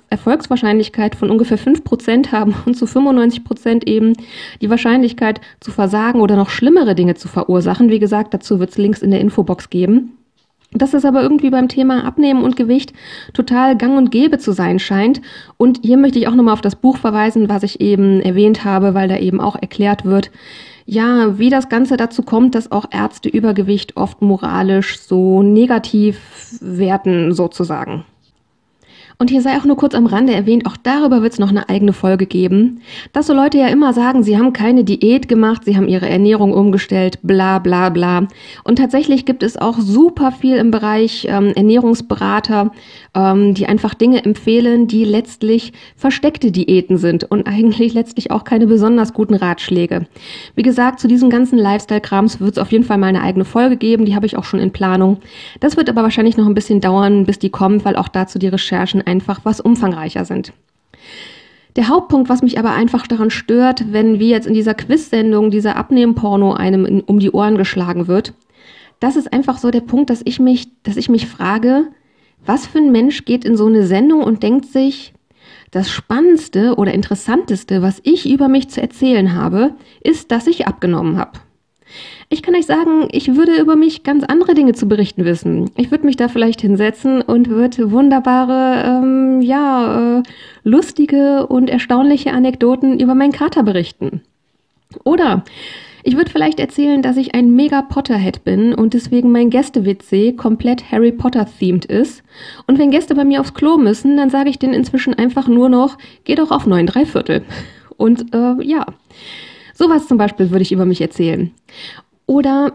Erfolgswahrscheinlichkeit 0.09 1.15
von 1.15 1.29
ungefähr 1.29 1.59
5% 1.59 2.31
haben 2.31 2.55
und 2.65 2.75
zu 2.75 2.85
95% 2.85 3.85
eben 3.85 4.13
die 4.61 4.69
Wahrscheinlichkeit 4.69 5.41
zu 5.59 5.71
versagen 5.71 6.21
oder 6.21 6.35
noch 6.35 6.49
schlimmere 6.49 6.95
Dinge 6.95 7.15
zu 7.15 7.27
verursachen. 7.27 7.89
Wie 7.89 7.99
gesagt, 7.99 8.33
dazu 8.33 8.59
wird 8.59 8.69
es 8.69 8.77
Links 8.77 9.01
in 9.01 9.11
der 9.11 9.19
Infobox 9.19 9.69
geben. 9.69 10.17
Dass 10.71 10.93
es 10.93 11.05
aber 11.05 11.21
irgendwie 11.21 11.51
beim 11.51 11.69
Thema 11.69 12.03
Abnehmen 12.03 12.43
und 12.43 12.57
Gewicht 12.57 12.91
total 13.33 13.77
gang 13.77 13.97
und 13.97 14.11
gäbe 14.11 14.39
zu 14.39 14.51
sein 14.51 14.79
scheint. 14.79 15.21
Und 15.57 15.79
hier 15.83 15.95
möchte 15.95 16.19
ich 16.19 16.27
auch 16.27 16.35
nochmal 16.35 16.53
auf 16.53 16.61
das 16.61 16.75
Buch 16.75 16.97
verweisen, 16.97 17.47
was 17.47 17.63
ich 17.63 17.79
eben 17.79 18.19
erwähnt 18.19 18.65
habe, 18.65 18.93
weil 18.93 19.07
da 19.07 19.17
eben 19.17 19.39
auch 19.39 19.55
erklärt 19.55 20.03
wird, 20.03 20.31
ja, 20.85 21.39
wie 21.39 21.49
das 21.49 21.69
Ganze 21.69 21.97
dazu 21.97 22.21
kommt, 22.21 22.53
dass 22.55 22.71
auch 22.71 22.85
Ärzte 22.91 23.29
Übergewicht 23.29 23.97
oft 23.97 24.21
moralisch 24.21 24.99
so 24.99 25.41
negativ 25.41 26.19
werten, 26.61 27.33
sozusagen. 27.33 28.05
Und 29.17 29.29
hier 29.29 29.41
sei 29.41 29.57
auch 29.57 29.65
nur 29.65 29.77
kurz 29.77 29.95
am 29.95 30.05
Rande 30.05 30.33
erwähnt, 30.33 30.65
auch 30.65 30.77
darüber 30.77 31.21
wird 31.21 31.33
es 31.33 31.39
noch 31.39 31.49
eine 31.49 31.69
eigene 31.69 31.93
Folge 31.93 32.25
geben, 32.25 32.81
dass 33.13 33.27
so 33.27 33.33
Leute 33.33 33.57
ja 33.57 33.67
immer 33.67 33.93
sagen, 33.93 34.23
sie 34.23 34.37
haben 34.37 34.51
keine 34.51 34.83
Diät 34.83 35.27
gemacht, 35.27 35.63
sie 35.65 35.77
haben 35.77 35.87
ihre 35.87 36.09
Ernährung 36.09 36.53
umgestellt, 36.53 37.19
bla 37.23 37.59
bla 37.59 37.89
bla. 37.89 38.27
Und 38.63 38.77
tatsächlich 38.77 39.25
gibt 39.25 39.43
es 39.43 39.57
auch 39.57 39.79
super 39.79 40.31
viel 40.31 40.57
im 40.57 40.71
Bereich 40.71 41.27
ähm, 41.29 41.53
Ernährungsberater, 41.55 42.71
ähm, 43.15 43.53
die 43.53 43.67
einfach 43.67 43.93
Dinge 43.93 44.23
empfehlen, 44.25 44.87
die 44.87 45.05
letztlich 45.05 45.71
versteckte 45.95 46.51
Diäten 46.51 46.97
sind 46.97 47.23
und 47.23 47.47
eigentlich 47.47 47.93
letztlich 47.93 48.31
auch 48.31 48.43
keine 48.43 48.67
besonders 48.67 49.13
guten 49.13 49.35
Ratschläge. 49.35 50.07
Wie 50.55 50.63
gesagt, 50.63 50.99
zu 50.99 51.07
diesem 51.07 51.29
ganzen 51.29 51.57
Lifestyle-Krams 51.57 52.41
wird 52.41 52.53
es 52.53 52.57
auf 52.57 52.71
jeden 52.71 52.83
Fall 52.83 52.97
mal 52.97 53.07
eine 53.07 53.21
eigene 53.21 53.45
Folge 53.45 53.77
geben, 53.77 54.05
die 54.05 54.15
habe 54.15 54.25
ich 54.25 54.37
auch 54.37 54.43
schon 54.43 54.59
in 54.59 54.71
Planung. 54.71 55.17
Das 55.61 55.77
wird 55.77 55.89
aber 55.89 56.03
wahrscheinlich 56.03 56.37
noch 56.37 56.47
ein 56.47 56.53
bisschen 56.53 56.81
dauern, 56.81 57.25
bis 57.25 57.39
die 57.39 57.49
kommt, 57.49 57.85
weil 57.85 57.95
auch 57.95 58.09
dazu 58.09 58.39
die 58.39 58.47
Recherchen 58.47 59.04
einfach 59.05 59.41
was 59.43 59.59
umfangreicher 59.59 60.25
sind. 60.25 60.53
Der 61.75 61.89
Hauptpunkt, 61.89 62.29
was 62.29 62.41
mich 62.41 62.57
aber 62.57 62.71
einfach 62.71 63.05
daran 63.05 63.29
stört, 63.29 63.91
wenn 63.91 64.19
wie 64.19 64.29
jetzt 64.29 64.47
in 64.47 64.53
dieser 64.53 64.73
Quiz-Sendung 64.73 65.51
dieser 65.51 65.75
Abnehmporno 65.75 66.53
einem 66.53 66.85
in, 66.85 67.01
um 67.01 67.19
die 67.19 67.31
Ohren 67.31 67.57
geschlagen 67.57 68.07
wird, 68.07 68.33
das 69.01 69.17
ist 69.17 69.33
einfach 69.33 69.57
so 69.57 69.71
der 69.71 69.81
Punkt, 69.81 70.09
dass 70.09 70.21
ich 70.23 70.39
mich, 70.39 70.69
dass 70.83 70.95
ich 70.95 71.09
mich 71.09 71.27
frage, 71.27 71.87
was 72.45 72.65
für 72.65 72.77
ein 72.77 72.91
Mensch 72.91 73.25
geht 73.25 73.43
in 73.43 73.57
so 73.57 73.65
eine 73.65 73.85
Sendung 73.85 74.23
und 74.23 74.41
denkt 74.41 74.65
sich, 74.65 75.13
das 75.71 75.89
Spannendste 75.91 76.75
oder 76.75 76.93
Interessanteste, 76.93 77.81
was 77.81 77.99
ich 78.03 78.29
über 78.29 78.47
mich 78.47 78.69
zu 78.69 78.81
erzählen 78.81 79.33
habe, 79.33 79.73
ist, 80.01 80.31
dass 80.31 80.47
ich 80.47 80.67
abgenommen 80.67 81.17
habe. 81.17 81.39
Ich 82.29 82.41
kann 82.41 82.55
euch 82.55 82.65
sagen, 82.65 83.07
ich 83.11 83.35
würde 83.35 83.59
über 83.59 83.75
mich 83.75 84.03
ganz 84.03 84.23
andere 84.23 84.53
Dinge 84.53 84.73
zu 84.73 84.87
berichten 84.87 85.25
wissen. 85.25 85.69
Ich 85.77 85.91
würde 85.91 86.05
mich 86.05 86.17
da 86.17 86.27
vielleicht 86.27 86.61
hinsetzen 86.61 87.21
und 87.21 87.49
würde 87.49 87.91
wunderbare, 87.91 88.83
ähm, 88.85 89.41
ja, 89.41 90.19
äh, 90.19 90.23
lustige 90.63 91.47
und 91.47 91.69
erstaunliche 91.69 92.33
Anekdoten 92.33 92.99
über 92.99 93.15
meinen 93.15 93.31
Kater 93.31 93.63
berichten. 93.63 94.21
Oder 95.03 95.43
Ich 96.07 96.15
würde 96.15 96.29
vielleicht 96.29 96.59
erzählen, 96.59 97.01
dass 97.01 97.17
ich 97.17 97.33
ein 97.33 97.55
mega 97.55 97.81
Potterhead 97.81 98.43
bin 98.43 98.75
und 98.75 98.93
deswegen 98.93 99.31
mein 99.31 99.49
Gäste-WC 99.49 100.33
komplett 100.33 100.91
Harry 100.91 101.11
Potter-themed 101.11 101.85
ist. 101.85 102.21
Und 102.67 102.77
wenn 102.77 102.91
Gäste 102.91 103.15
bei 103.15 103.25
mir 103.25 103.41
aufs 103.41 103.55
Klo 103.55 103.77
müssen, 103.77 104.15
dann 104.15 104.29
sage 104.29 104.51
ich 104.51 104.59
denen 104.59 104.75
inzwischen 104.75 105.15
einfach 105.15 105.47
nur 105.47 105.67
noch, 105.67 105.97
geh 106.23 106.35
doch 106.35 106.51
auf 106.51 106.67
9 106.67 106.85
3 106.85 107.07
Viertel. 107.07 107.41
Und 107.97 108.35
äh, 108.35 108.61
ja, 108.63 108.85
sowas 109.75 110.07
zum 110.07 110.17
Beispiel 110.17 110.49
würde 110.49 110.63
ich 110.63 110.71
über 110.71 110.85
mich 110.85 111.01
erzählen. 111.01 111.51
Oder 112.25 112.73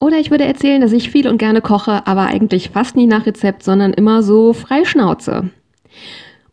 oder 0.00 0.18
ich 0.18 0.30
würde 0.30 0.44
erzählen, 0.44 0.80
dass 0.80 0.92
ich 0.92 1.10
viel 1.10 1.28
und 1.28 1.38
gerne 1.38 1.60
koche, 1.60 2.06
aber 2.06 2.26
eigentlich 2.26 2.70
fast 2.70 2.96
nie 2.96 3.06
nach 3.06 3.26
Rezept, 3.26 3.62
sondern 3.62 3.92
immer 3.92 4.22
so 4.22 4.52
freischnauze. 4.52 5.50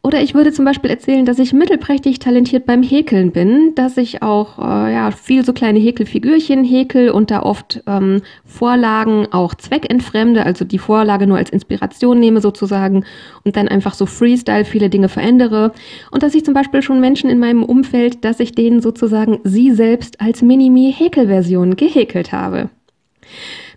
Oder 0.05 0.21
ich 0.21 0.35
würde 0.35 0.51
zum 0.51 0.65
Beispiel 0.65 0.91
erzählen, 0.91 1.25
dass 1.25 1.39
ich 1.39 1.51
mittelprächtig 1.51 2.19
talentiert 2.19 2.67
beim 2.67 2.83
Häkeln 2.83 3.31
bin, 3.31 3.73
dass 3.73 3.97
ich 3.97 4.21
auch 4.21 4.59
äh, 4.59 4.93
ja, 4.93 5.09
viel 5.09 5.43
so 5.43 5.51
kleine 5.51 5.79
Häkelfigürchen 5.79 6.63
häkel 6.63 7.09
und 7.09 7.31
da 7.31 7.41
oft 7.41 7.81
ähm, 7.87 8.21
Vorlagen 8.45 9.25
auch 9.31 9.55
zweckentfremde, 9.55 10.45
also 10.45 10.63
die 10.63 10.77
Vorlage 10.77 11.25
nur 11.25 11.37
als 11.37 11.49
Inspiration 11.49 12.19
nehme 12.19 12.39
sozusagen 12.39 13.03
und 13.43 13.57
dann 13.57 13.67
einfach 13.67 13.95
so 13.95 14.05
Freestyle 14.05 14.63
viele 14.63 14.91
Dinge 14.91 15.09
verändere. 15.09 15.71
Und 16.11 16.21
dass 16.21 16.35
ich 16.35 16.45
zum 16.45 16.53
Beispiel 16.53 16.83
schon 16.83 17.01
Menschen 17.01 17.31
in 17.31 17.39
meinem 17.39 17.63
Umfeld, 17.63 18.23
dass 18.23 18.39
ich 18.39 18.51
denen 18.51 18.81
sozusagen 18.81 19.39
sie 19.43 19.71
selbst 19.71 20.21
als 20.21 20.43
Minimi-Häkelversion 20.43 21.77
gehäkelt 21.77 22.31
habe. 22.31 22.69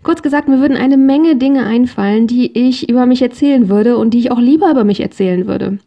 Kurz 0.03 0.21
gesagt, 0.21 0.47
mir 0.47 0.59
würden 0.59 0.77
eine 0.77 0.97
Menge 0.97 1.37
Dinge 1.37 1.65
einfallen, 1.65 2.27
die 2.27 2.67
ich 2.67 2.87
über 2.87 3.07
mich 3.07 3.23
erzählen 3.23 3.67
würde 3.67 3.97
und 3.97 4.13
die 4.13 4.19
ich 4.19 4.31
auch 4.31 4.39
lieber 4.39 4.69
über 4.69 4.83
mich 4.83 4.99
erzählen 4.99 5.47
würde. 5.47 5.79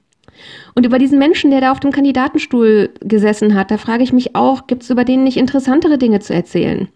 Und 0.75 0.87
über 0.87 0.99
diesen 0.99 1.18
Menschen, 1.18 1.50
der 1.50 1.61
da 1.61 1.72
auf 1.72 1.80
dem 1.80 1.92
Kandidatenstuhl 1.92 2.90
gesessen 3.00 3.54
hat, 3.54 3.70
da 3.70 3.78
frage 3.78 4.02
ich 4.02 4.12
mich 4.12 4.34
auch, 4.34 4.66
gibt 4.66 4.82
es 4.82 4.90
über 4.90 5.04
den 5.04 5.25
nicht 5.25 5.37
interessantere 5.37 5.99
Dinge 5.99 6.20
zu 6.20 6.34
erzählen? 6.34 6.88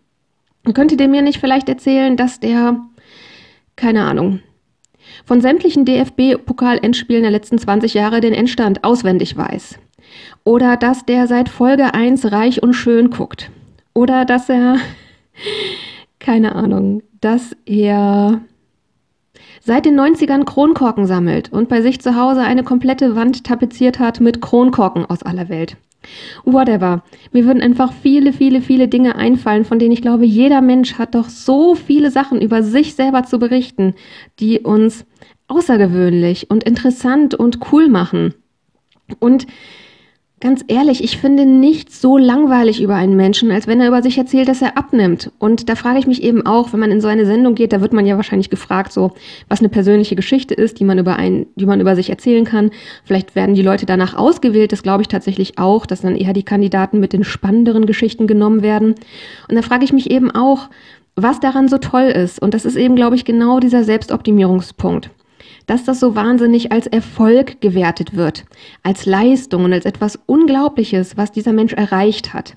Und 0.64 0.74
könnte 0.74 0.96
der 0.96 1.08
mir 1.08 1.22
nicht 1.22 1.38
vielleicht 1.38 1.68
erzählen, 1.68 2.16
dass 2.16 2.40
der, 2.40 2.80
keine 3.76 4.04
Ahnung, 4.04 4.40
von 5.24 5.40
sämtlichen 5.40 5.84
DFB-Pokal-Endspielen 5.84 7.22
der 7.22 7.30
letzten 7.30 7.58
20 7.58 7.94
Jahre 7.94 8.20
den 8.20 8.32
Endstand 8.32 8.82
auswendig 8.82 9.36
weiß? 9.36 9.78
Oder 10.44 10.76
dass 10.76 11.04
der 11.04 11.26
seit 11.26 11.48
Folge 11.48 11.94
1 11.94 12.32
reich 12.32 12.62
und 12.62 12.74
schön 12.74 13.10
guckt? 13.10 13.50
Oder 13.94 14.24
dass 14.24 14.48
er, 14.48 14.76
keine 16.18 16.54
Ahnung, 16.54 17.02
dass 17.20 17.56
er 17.64 18.40
seit 19.66 19.84
den 19.84 19.98
90ern 19.98 20.44
Kronkorken 20.44 21.06
sammelt 21.06 21.52
und 21.52 21.68
bei 21.68 21.82
sich 21.82 22.00
zu 22.00 22.14
Hause 22.14 22.42
eine 22.42 22.62
komplette 22.62 23.16
Wand 23.16 23.42
tapeziert 23.42 23.98
hat 23.98 24.20
mit 24.20 24.40
Kronkorken 24.40 25.04
aus 25.04 25.24
aller 25.24 25.48
Welt. 25.48 25.76
Whatever. 26.44 27.02
Mir 27.32 27.46
würden 27.46 27.60
einfach 27.60 27.92
viele, 27.92 28.32
viele, 28.32 28.60
viele 28.60 28.86
Dinge 28.86 29.16
einfallen, 29.16 29.64
von 29.64 29.80
denen 29.80 29.90
ich 29.90 30.02
glaube, 30.02 30.24
jeder 30.24 30.60
Mensch 30.60 30.94
hat 30.98 31.16
doch 31.16 31.28
so 31.28 31.74
viele 31.74 32.12
Sachen 32.12 32.40
über 32.40 32.62
sich 32.62 32.94
selber 32.94 33.24
zu 33.24 33.40
berichten, 33.40 33.94
die 34.38 34.60
uns 34.60 35.04
außergewöhnlich 35.48 36.48
und 36.48 36.62
interessant 36.62 37.34
und 37.34 37.72
cool 37.72 37.88
machen. 37.88 38.34
Und 39.18 39.48
Ganz 40.38 40.62
ehrlich, 40.68 41.02
ich 41.02 41.16
finde 41.16 41.46
nichts 41.46 42.02
so 42.02 42.18
langweilig 42.18 42.82
über 42.82 42.94
einen 42.94 43.16
Menschen, 43.16 43.50
als 43.50 43.66
wenn 43.66 43.80
er 43.80 43.88
über 43.88 44.02
sich 44.02 44.18
erzählt, 44.18 44.48
dass 44.48 44.60
er 44.60 44.76
abnimmt. 44.76 45.32
Und 45.38 45.70
da 45.70 45.76
frage 45.76 45.98
ich 45.98 46.06
mich 46.06 46.22
eben 46.22 46.44
auch, 46.44 46.74
wenn 46.74 46.80
man 46.80 46.90
in 46.90 47.00
so 47.00 47.08
eine 47.08 47.24
Sendung 47.24 47.54
geht, 47.54 47.72
da 47.72 47.80
wird 47.80 47.94
man 47.94 48.04
ja 48.04 48.16
wahrscheinlich 48.16 48.50
gefragt, 48.50 48.92
so, 48.92 49.12
was 49.48 49.60
eine 49.60 49.70
persönliche 49.70 50.14
Geschichte 50.14 50.52
ist, 50.52 50.78
die 50.78 50.84
man 50.84 50.98
über 50.98 51.16
einen, 51.16 51.46
die 51.56 51.64
man 51.64 51.80
über 51.80 51.96
sich 51.96 52.10
erzählen 52.10 52.44
kann. 52.44 52.70
Vielleicht 53.04 53.34
werden 53.34 53.54
die 53.54 53.62
Leute 53.62 53.86
danach 53.86 54.14
ausgewählt, 54.14 54.72
das 54.72 54.82
glaube 54.82 55.00
ich 55.00 55.08
tatsächlich 55.08 55.56
auch, 55.56 55.86
dass 55.86 56.02
dann 56.02 56.14
eher 56.14 56.34
die 56.34 56.42
Kandidaten 56.42 57.00
mit 57.00 57.14
den 57.14 57.24
spannenderen 57.24 57.86
Geschichten 57.86 58.26
genommen 58.26 58.60
werden. 58.60 58.94
Und 59.48 59.56
da 59.56 59.62
frage 59.62 59.86
ich 59.86 59.94
mich 59.94 60.10
eben 60.10 60.30
auch, 60.30 60.68
was 61.14 61.40
daran 61.40 61.68
so 61.68 61.78
toll 61.78 62.08
ist. 62.08 62.42
Und 62.42 62.52
das 62.52 62.66
ist 62.66 62.76
eben, 62.76 62.94
glaube 62.94 63.16
ich, 63.16 63.24
genau 63.24 63.58
dieser 63.58 63.84
Selbstoptimierungspunkt 63.84 65.08
dass 65.66 65.84
das 65.84 66.00
so 66.00 66.14
wahnsinnig 66.14 66.72
als 66.72 66.86
Erfolg 66.86 67.60
gewertet 67.60 68.16
wird, 68.16 68.44
als 68.82 69.06
Leistung 69.06 69.64
und 69.64 69.72
als 69.72 69.84
etwas 69.84 70.18
Unglaubliches, 70.26 71.16
was 71.16 71.32
dieser 71.32 71.52
Mensch 71.52 71.72
erreicht 71.72 72.34
hat. 72.34 72.54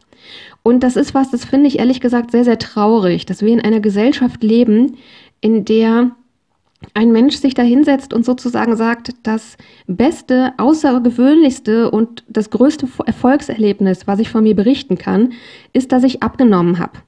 Und 0.64 0.84
das 0.84 0.96
ist 0.96 1.14
was, 1.14 1.32
das 1.32 1.46
finde 1.46 1.68
ich 1.68 1.80
ehrlich 1.80 2.02
gesagt 2.02 2.32
sehr, 2.32 2.44
sehr 2.44 2.60
traurig, 2.60 3.26
dass 3.26 3.42
wir 3.42 3.54
in 3.54 3.62
einer 3.62 3.80
Gesellschaft 3.80 4.44
leben, 4.44 4.98
in 5.42 5.66
der 5.66 6.12
ein 6.94 7.12
Mensch 7.12 7.36
sich 7.36 7.54
da 7.54 7.62
hinsetzt 7.62 8.14
und 8.14 8.26
sozusagen 8.26 8.76
sagt, 8.76 9.12
das 9.24 9.58
beste, 9.88 10.54
außergewöhnlichste 10.58 11.92
und 11.92 12.24
das 12.30 12.50
größte 12.52 12.88
Erfolgserlebnis, 13.06 14.08
was 14.08 14.20
ich 14.20 14.30
von 14.30 14.44
mir 14.44 14.56
berichten 14.56 14.98
kann, 14.98 15.34
ist, 15.74 15.92
dass 15.92 16.04
ich 16.04 16.24
abgenommen 16.24 16.80
habe. 16.80 17.00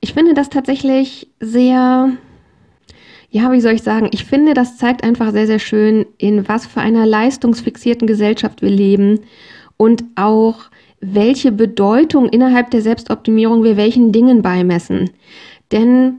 Ich 0.00 0.14
finde 0.14 0.34
das 0.34 0.48
tatsächlich 0.48 1.28
sehr 1.40 2.12
ja, 3.30 3.52
wie 3.52 3.60
soll 3.60 3.72
ich 3.72 3.82
sagen, 3.82 4.08
ich 4.12 4.24
finde, 4.24 4.54
das 4.54 4.76
zeigt 4.76 5.04
einfach 5.04 5.30
sehr, 5.30 5.46
sehr 5.46 5.60
schön, 5.60 6.06
in 6.18 6.48
was 6.48 6.66
für 6.66 6.80
einer 6.80 7.06
leistungsfixierten 7.06 8.06
Gesellschaft 8.06 8.60
wir 8.60 8.70
leben 8.70 9.20
und 9.76 10.04
auch 10.16 10.64
welche 11.00 11.52
Bedeutung 11.52 12.28
innerhalb 12.28 12.70
der 12.70 12.82
Selbstoptimierung 12.82 13.62
wir 13.62 13.76
welchen 13.76 14.12
Dingen 14.12 14.42
beimessen. 14.42 15.10
Denn 15.70 16.16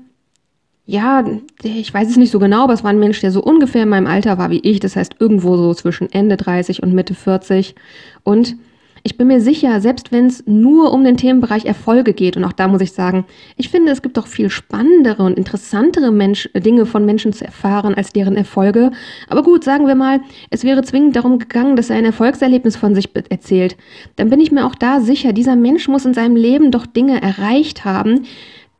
ja, 0.85 1.23
ich 1.63 1.93
weiß 1.93 2.09
es 2.09 2.17
nicht 2.17 2.31
so 2.31 2.39
genau, 2.39 2.63
aber 2.63 2.73
es 2.73 2.83
war 2.83 2.89
ein 2.89 2.99
Mensch, 2.99 3.19
der 3.19 3.31
so 3.31 3.41
ungefähr 3.41 3.83
in 3.83 3.89
meinem 3.89 4.07
Alter 4.07 4.37
war 4.37 4.49
wie 4.49 4.59
ich, 4.59 4.79
das 4.79 4.95
heißt 4.95 5.15
irgendwo 5.19 5.55
so 5.55 5.73
zwischen 5.73 6.11
Ende 6.11 6.37
30 6.37 6.81
und 6.81 6.93
Mitte 6.93 7.13
40 7.13 7.75
und 8.23 8.55
ich 9.03 9.17
bin 9.17 9.27
mir 9.27 9.41
sicher, 9.41 9.81
selbst 9.81 10.11
wenn 10.11 10.27
es 10.27 10.43
nur 10.45 10.93
um 10.93 11.03
den 11.03 11.17
Themenbereich 11.17 11.65
Erfolge 11.65 12.13
geht, 12.13 12.37
und 12.37 12.43
auch 12.43 12.51
da 12.51 12.67
muss 12.67 12.81
ich 12.81 12.91
sagen, 12.91 13.25
ich 13.57 13.69
finde, 13.69 13.91
es 13.91 14.01
gibt 14.01 14.17
doch 14.17 14.27
viel 14.27 14.49
spannendere 14.49 15.23
und 15.23 15.37
interessantere 15.37 16.11
Mensch, 16.11 16.49
Dinge 16.55 16.85
von 16.85 17.05
Menschen 17.05 17.33
zu 17.33 17.45
erfahren 17.45 17.95
als 17.95 18.13
deren 18.13 18.35
Erfolge. 18.35 18.91
Aber 19.27 19.43
gut, 19.43 19.63
sagen 19.63 19.87
wir 19.87 19.95
mal, 19.95 20.21
es 20.49 20.63
wäre 20.63 20.83
zwingend 20.83 21.15
darum 21.15 21.39
gegangen, 21.39 21.75
dass 21.75 21.89
er 21.89 21.95
ein 21.95 22.05
Erfolgserlebnis 22.05 22.75
von 22.75 22.93
sich 22.93 23.09
erzählt. 23.29 23.75
Dann 24.17 24.29
bin 24.29 24.39
ich 24.39 24.51
mir 24.51 24.65
auch 24.65 24.75
da 24.75 24.99
sicher, 24.99 25.33
dieser 25.33 25.55
Mensch 25.55 25.87
muss 25.87 26.05
in 26.05 26.13
seinem 26.13 26.35
Leben 26.35 26.71
doch 26.71 26.85
Dinge 26.85 27.21
erreicht 27.21 27.85
haben, 27.85 28.25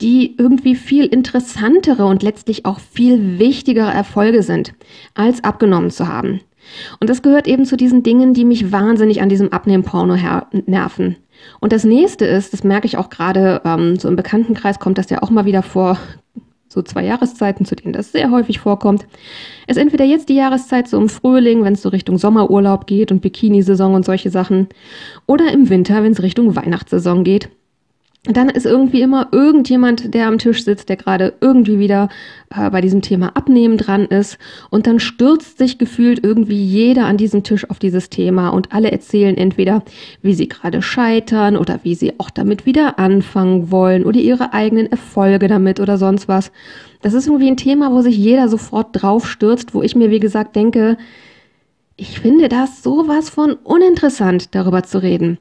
die 0.02 0.36
irgendwie 0.38 0.76
viel 0.76 1.06
interessantere 1.06 2.06
und 2.06 2.24
letztlich 2.24 2.66
auch 2.66 2.80
viel 2.80 3.40
wichtigere 3.40 3.92
Erfolge 3.92 4.44
sind, 4.44 4.74
als 5.14 5.44
abgenommen 5.44 5.92
zu 5.92 6.08
haben. 6.08 6.42
Und 7.00 7.10
das 7.10 7.22
gehört 7.22 7.48
eben 7.48 7.66
zu 7.66 7.78
diesen 7.78 8.04
Dingen, 8.04 8.34
die 8.34 8.46
mich 8.46 8.72
wahnsinnig 8.72 9.22
an 9.22 9.30
diesem 9.30 9.52
Abnehmporno 9.52 10.18
nerven. 10.66 11.18
Und 11.60 11.74
das 11.74 11.84
nächste 11.84 12.26
ist, 12.26 12.54
das 12.54 12.64
merke 12.64 12.86
ich 12.86 12.98
auch 12.98 13.10
gerade, 13.10 13.62
ähm, 13.66 13.98
so 13.98 14.08
im 14.08 14.16
Bekanntenkreis 14.16 14.80
kommt 14.80 14.98
das 14.98 15.10
ja 15.10 15.24
auch 15.24 15.30
mal 15.30 15.46
wieder 15.46 15.64
vor, 15.64 15.98
so 16.68 16.82
zwei 16.82 17.04
Jahreszeiten, 17.04 17.66
zu 17.66 17.76
denen 17.76 17.94
das 17.94 18.12
sehr 18.14 18.32
häufig 18.32 18.60
vorkommt, 18.60 19.06
ist 19.68 19.78
entweder 19.78 20.06
jetzt 20.06 20.30
die 20.30 20.36
Jahreszeit 20.36 20.88
so 20.88 20.98
im 20.98 21.10
Frühling, 21.10 21.64
wenn 21.64 21.74
es 21.74 21.82
so 21.82 21.90
Richtung 21.90 22.18
Sommerurlaub 22.18 22.88
geht 22.88 23.12
und 23.12 23.22
Bikini-Saison 23.22 23.94
und 23.94 24.06
solche 24.06 24.30
Sachen, 24.30 24.70
oder 25.28 25.52
im 25.52 25.70
Winter, 25.70 26.02
wenn 26.02 26.14
es 26.14 26.22
Richtung 26.22 26.56
Weihnachtssaison 26.56 27.24
geht 27.24 27.50
dann 28.26 28.50
ist 28.50 28.68
irgendwie 28.68 29.02
immer 29.02 29.30
irgendjemand, 29.32 30.14
der 30.14 30.28
am 30.28 30.38
Tisch 30.38 30.64
sitzt, 30.64 30.90
der 30.90 30.96
gerade 30.96 31.34
irgendwie 31.42 31.80
wieder 31.80 32.10
äh, 32.56 32.70
bei 32.70 32.80
diesem 32.80 33.02
Thema 33.02 33.36
Abnehmen 33.36 33.78
dran 33.78 34.06
ist. 34.06 34.38
Und 34.70 34.86
dann 34.86 35.00
stürzt 35.00 35.58
sich 35.58 35.80
gefühlt 35.80 36.24
irgendwie 36.24 36.64
jeder 36.64 37.06
an 37.06 37.18
diesem 37.18 37.42
Tisch 37.42 37.68
auf 37.68 37.80
dieses 37.80 38.12
Thema 38.12 38.50
und 38.50 38.74
alle 38.74 38.92
erzählen 38.92 39.36
entweder, 39.36 39.84
wie 40.22 40.36
sie 40.36 40.48
gerade 40.48 40.84
scheitern 40.84 41.58
oder 41.58 41.80
wie 41.82 41.96
sie 41.96 42.14
auch 42.20 42.30
damit 42.30 42.68
wieder 42.68 43.00
anfangen 43.00 43.72
wollen 43.72 44.06
oder 44.06 44.20
ihre 44.20 44.54
eigenen 44.54 44.92
Erfolge 44.92 45.48
damit 45.48 45.80
oder 45.80 45.98
sonst 45.98 46.28
was. 46.28 46.52
Das 47.02 47.16
ist 47.16 47.26
irgendwie 47.26 47.50
ein 47.50 47.58
Thema, 47.58 47.92
wo 47.92 48.02
sich 48.02 48.16
jeder 48.16 48.50
sofort 48.50 48.90
drauf 48.92 49.28
stürzt, 49.28 49.74
wo 49.74 49.82
ich 49.82 49.96
mir, 49.96 50.12
wie 50.12 50.20
gesagt, 50.20 50.56
denke, 50.56 50.98
ich 52.02 52.20
finde 52.20 52.50
das 52.50 52.82
sowas 52.82 53.30
von 53.30 53.54
uninteressant, 53.64 54.56
darüber 54.56 54.82
zu 54.82 55.04
reden. 55.04 55.38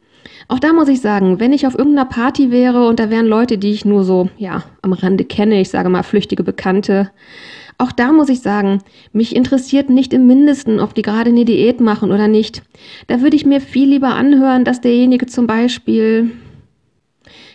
Auch 0.46 0.58
da 0.58 0.74
muss 0.74 0.88
ich 0.88 1.00
sagen, 1.00 1.40
wenn 1.40 1.54
ich 1.54 1.66
auf 1.66 1.74
irgendeiner 1.74 2.06
Party 2.06 2.50
wäre 2.50 2.86
und 2.86 3.00
da 3.00 3.08
wären 3.08 3.24
Leute, 3.24 3.56
die 3.56 3.70
ich 3.70 3.86
nur 3.86 4.04
so, 4.04 4.28
ja, 4.36 4.64
am 4.82 4.92
Rande 4.92 5.24
kenne, 5.24 5.58
ich 5.58 5.70
sage 5.70 5.88
mal 5.88 6.02
flüchtige 6.02 6.42
Bekannte, 6.42 7.10
auch 7.78 7.92
da 7.92 8.12
muss 8.12 8.28
ich 8.28 8.40
sagen, 8.40 8.82
mich 9.14 9.34
interessiert 9.34 9.88
nicht 9.88 10.12
im 10.12 10.26
Mindesten, 10.26 10.80
ob 10.80 10.94
die 10.94 11.00
gerade 11.00 11.30
eine 11.30 11.46
Diät 11.46 11.80
machen 11.80 12.12
oder 12.12 12.28
nicht. 12.28 12.62
Da 13.06 13.22
würde 13.22 13.36
ich 13.36 13.46
mir 13.46 13.62
viel 13.62 13.88
lieber 13.88 14.10
anhören, 14.10 14.66
dass 14.66 14.82
derjenige 14.82 15.24
zum 15.24 15.46
Beispiel 15.46 16.30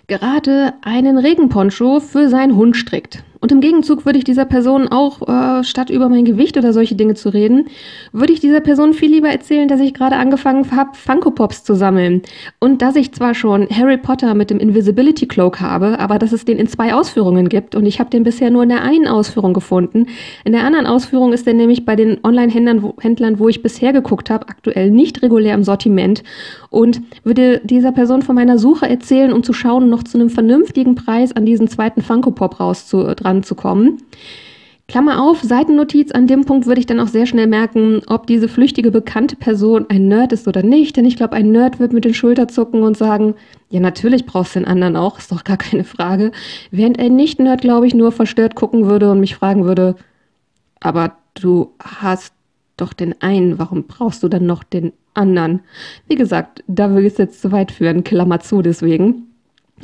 gerade 0.08 0.74
einen 0.82 1.20
Regenponcho 1.20 2.00
für 2.00 2.28
seinen 2.28 2.56
Hund 2.56 2.76
strickt. 2.76 3.24
Und 3.40 3.52
im 3.52 3.62
Gegenzug 3.62 4.06
würde 4.06 4.18
ich 4.18 4.24
dieser 4.24 4.46
Person 4.46 4.88
auch, 4.88 5.28
äh, 5.28 5.64
statt 5.64 5.90
über 5.90 6.10
mein 6.10 6.26
Gewicht 6.26 6.58
oder 6.58 6.74
solche 6.74 6.96
Dinge 6.96 7.16
zu 7.16 7.30
reden, 7.30 7.68
würde 8.12 8.34
ich 8.34 8.40
dieser 8.40 8.62
Person 8.62 8.94
viel 8.94 9.12
lieber 9.12 9.30
erzählen, 9.30 9.68
dass 9.68 9.80
ich 9.80 9.94
gerade 9.94 10.16
angefangen 10.16 10.66
habe, 10.76 10.92
Funko 10.94 11.32
Pops 11.32 11.64
zu 11.64 11.76
sammeln. 11.76 12.22
Und 12.60 12.82
dass 12.82 12.96
ich 12.96 13.14
zwar 13.14 13.34
schon 13.34 13.68
Harry 13.70 13.98
Potter 13.98 14.34
mit 14.34 14.50
dem 14.50 14.60
Invisibility 14.60 15.28
Cloak 15.28 15.60
habe, 15.62 16.00
aber 16.00 16.20
dass 16.20 16.32
es 16.32 16.46
den 16.46 16.58
in 16.58 16.68
zwei 16.68 16.94
Ausführungen 16.94 17.50
gibt. 17.50 17.76
Und 17.76 17.86
ich 17.86 18.00
habe 18.00 18.10
den 18.10 18.24
bisher 18.24 18.50
nur 18.50 18.64
in 18.64 18.70
der 18.70 18.84
einen 18.84 19.08
Ausführung 19.08 19.54
gefunden. 19.54 20.08
In 20.44 20.54
der 20.54 20.64
anderen 20.64 20.86
Ausführung 20.86 21.34
ist 21.34 21.46
der 21.46 21.54
nämlich 21.54 21.86
bei 21.86 21.96
den 21.96 22.20
Online-Händlern, 22.24 22.84
wo, 22.84 22.96
Händlern, 23.00 23.40
wo 23.40 23.50
ich 23.50 23.62
bisher 23.62 23.94
geguckt 23.94 24.30
habe, 24.30 24.48
aktuell 24.48 24.92
nicht 24.92 25.22
regulär 25.22 25.54
im 25.54 25.64
Sortiment. 25.64 26.24
Und 26.70 27.02
würde 27.24 27.62
dieser 27.64 27.92
Person 27.92 28.22
von 28.22 28.36
meiner 28.36 28.58
Suche 28.58 28.90
erzählen, 28.90 29.34
um 29.34 29.44
zu 29.44 29.54
schauen, 29.54 29.90
noch 29.90 30.04
zu 30.04 30.18
einem 30.18 30.30
vernünftigen 30.30 30.96
Preis 30.96 31.36
an 31.36 31.46
diesen 31.46 31.68
zweiten 31.68 32.02
Funko 32.02 32.32
Pop 32.32 32.60
raus 32.60 32.88
zu, 33.26 33.26
dran 33.26 33.44
zu 33.44 33.56
kommen. 33.56 33.98
Klammer 34.88 35.24
auf, 35.24 35.42
Seitennotiz, 35.42 36.12
an 36.12 36.28
dem 36.28 36.46
Punkt 36.46 36.68
würde 36.68 36.80
ich 36.80 36.86
dann 36.86 37.00
auch 37.00 37.08
sehr 37.08 37.26
schnell 37.26 37.48
merken, 37.48 38.04
ob 38.06 38.28
diese 38.28 38.48
flüchtige 38.48 38.92
bekannte 38.92 39.36
Person 39.36 39.88
ein 39.90 40.08
Nerd 40.08 40.32
ist 40.32 40.48
oder 40.48 40.62
nicht. 40.62 40.96
Denn 40.96 41.06
ich 41.06 41.18
glaube, 41.18 41.34
ein 41.34 41.52
Nerd 41.52 41.80
wird 41.80 41.92
mit 41.92 42.06
den 42.06 42.14
Schultern 42.14 42.50
zucken 42.50 42.84
und 42.84 42.96
sagen, 42.96 43.34
ja, 43.72 43.80
natürlich 43.80 44.28
brauchst 44.28 44.56
du 44.56 44.60
den 44.60 44.68
anderen 44.68 44.96
auch, 44.96 45.18
ist 45.18 45.32
doch 45.32 45.44
gar 45.44 45.58
keine 45.58 45.86
Frage. 45.86 46.32
Während 46.70 47.00
ein 47.00 47.16
Nicht-Nerd, 47.16 47.62
glaube 47.62 47.88
ich, 47.88 47.96
nur 47.96 48.12
verstört 48.12 48.54
gucken 48.54 48.86
würde 48.86 49.10
und 49.10 49.20
mich 49.20 49.34
fragen 49.34 49.66
würde, 49.66 49.96
aber 50.82 51.14
du 51.34 51.72
hast 51.84 52.36
doch 52.78 52.94
den 52.94 53.20
einen, 53.24 53.58
warum 53.58 53.86
brauchst 53.88 54.22
du 54.22 54.28
dann 54.28 54.46
noch 54.46 54.64
den 54.64 54.94
anderen? 55.16 55.62
Wie 56.08 56.16
gesagt, 56.16 56.64
da 56.68 56.92
würde 56.92 57.08
es 57.08 57.18
jetzt 57.18 57.42
zu 57.42 57.52
weit 57.52 57.72
führen, 57.72 58.04
Klammer 58.04 58.40
zu 58.40 58.62
deswegen. 58.62 59.35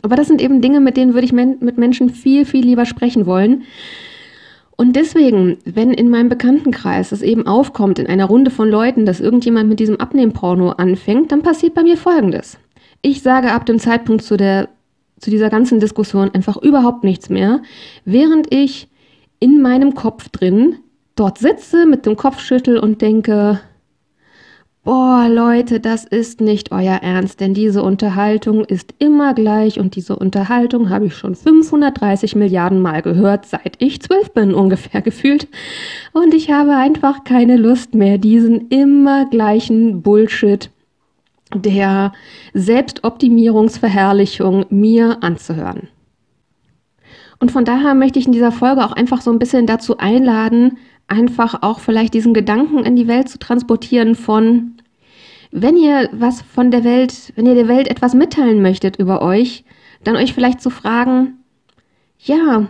Aber 0.01 0.15
das 0.15 0.27
sind 0.27 0.41
eben 0.41 0.61
Dinge, 0.61 0.79
mit 0.79 0.97
denen 0.97 1.13
würde 1.13 1.25
ich 1.25 1.33
men 1.33 1.57
mit 1.59 1.77
Menschen 1.77 2.09
viel, 2.09 2.45
viel 2.45 2.65
lieber 2.65 2.85
sprechen 2.85 3.25
wollen. 3.25 3.63
Und 4.77 4.95
deswegen, 4.95 5.59
wenn 5.65 5.91
in 5.93 6.09
meinem 6.09 6.29
Bekanntenkreis 6.29 7.11
es 7.11 7.21
eben 7.21 7.45
aufkommt, 7.45 7.99
in 7.99 8.07
einer 8.07 8.25
Runde 8.25 8.49
von 8.49 8.67
Leuten, 8.67 9.05
dass 9.05 9.19
irgendjemand 9.19 9.69
mit 9.69 9.79
diesem 9.79 9.99
Abnehmporno 9.99 10.71
anfängt, 10.71 11.31
dann 11.31 11.43
passiert 11.43 11.75
bei 11.75 11.83
mir 11.83 11.97
Folgendes. 11.97 12.57
Ich 13.03 13.21
sage 13.21 13.51
ab 13.51 13.65
dem 13.65 13.79
Zeitpunkt 13.79 14.23
zu, 14.23 14.37
der, 14.37 14.69
zu 15.19 15.29
dieser 15.29 15.49
ganzen 15.49 15.79
Diskussion 15.79 16.31
einfach 16.33 16.57
überhaupt 16.57 17.03
nichts 17.03 17.29
mehr, 17.29 17.61
während 18.05 18.51
ich 18.51 18.87
in 19.39 19.61
meinem 19.61 19.93
Kopf 19.93 20.29
drin 20.29 20.77
dort 21.15 21.37
sitze, 21.37 21.85
mit 21.85 22.05
dem 22.05 22.15
Kopfschüttel 22.15 22.79
und 22.79 23.01
denke, 23.01 23.59
Boah, 24.83 25.27
Leute, 25.29 25.79
das 25.79 26.05
ist 26.05 26.41
nicht 26.41 26.71
euer 26.71 27.03
Ernst, 27.03 27.39
denn 27.39 27.53
diese 27.53 27.83
Unterhaltung 27.83 28.65
ist 28.65 28.95
immer 28.97 29.35
gleich 29.35 29.79
und 29.79 29.95
diese 29.95 30.15
Unterhaltung 30.15 30.89
habe 30.89 31.05
ich 31.05 31.15
schon 31.15 31.35
530 31.35 32.35
Milliarden 32.35 32.81
Mal 32.81 33.03
gehört, 33.03 33.45
seit 33.45 33.75
ich 33.77 34.01
zwölf 34.01 34.31
bin 34.31 34.53
ungefähr 34.55 35.03
gefühlt. 35.03 35.47
Und 36.13 36.33
ich 36.33 36.49
habe 36.49 36.75
einfach 36.75 37.23
keine 37.23 37.57
Lust 37.57 37.93
mehr, 37.93 38.17
diesen 38.17 38.69
immer 38.69 39.29
gleichen 39.29 40.01
Bullshit 40.01 40.71
der 41.53 42.11
Selbstoptimierungsverherrlichung 42.55 44.65
mir 44.71 45.21
anzuhören. 45.21 45.89
Und 47.37 47.51
von 47.51 47.65
daher 47.65 47.93
möchte 47.93 48.17
ich 48.17 48.25
in 48.25 48.31
dieser 48.31 48.51
Folge 48.51 48.83
auch 48.83 48.93
einfach 48.93 49.21
so 49.21 49.31
ein 49.31 49.37
bisschen 49.37 49.67
dazu 49.67 49.99
einladen, 49.99 50.79
einfach 51.11 51.61
auch 51.61 51.79
vielleicht 51.79 52.13
diesen 52.13 52.33
Gedanken 52.33 52.79
in 52.85 52.95
die 52.95 53.07
Welt 53.07 53.29
zu 53.29 53.37
transportieren 53.37 54.15
von, 54.15 54.77
wenn 55.51 55.77
ihr 55.77 56.09
was 56.13 56.41
von 56.41 56.71
der 56.71 56.83
Welt, 56.83 57.33
wenn 57.35 57.45
ihr 57.45 57.55
der 57.55 57.67
Welt 57.67 57.87
etwas 57.87 58.13
mitteilen 58.13 58.61
möchtet 58.61 58.95
über 58.95 59.21
euch, 59.21 59.65
dann 60.03 60.15
euch 60.15 60.33
vielleicht 60.33 60.61
zu 60.61 60.69
fragen, 60.69 61.43
ja, 62.17 62.67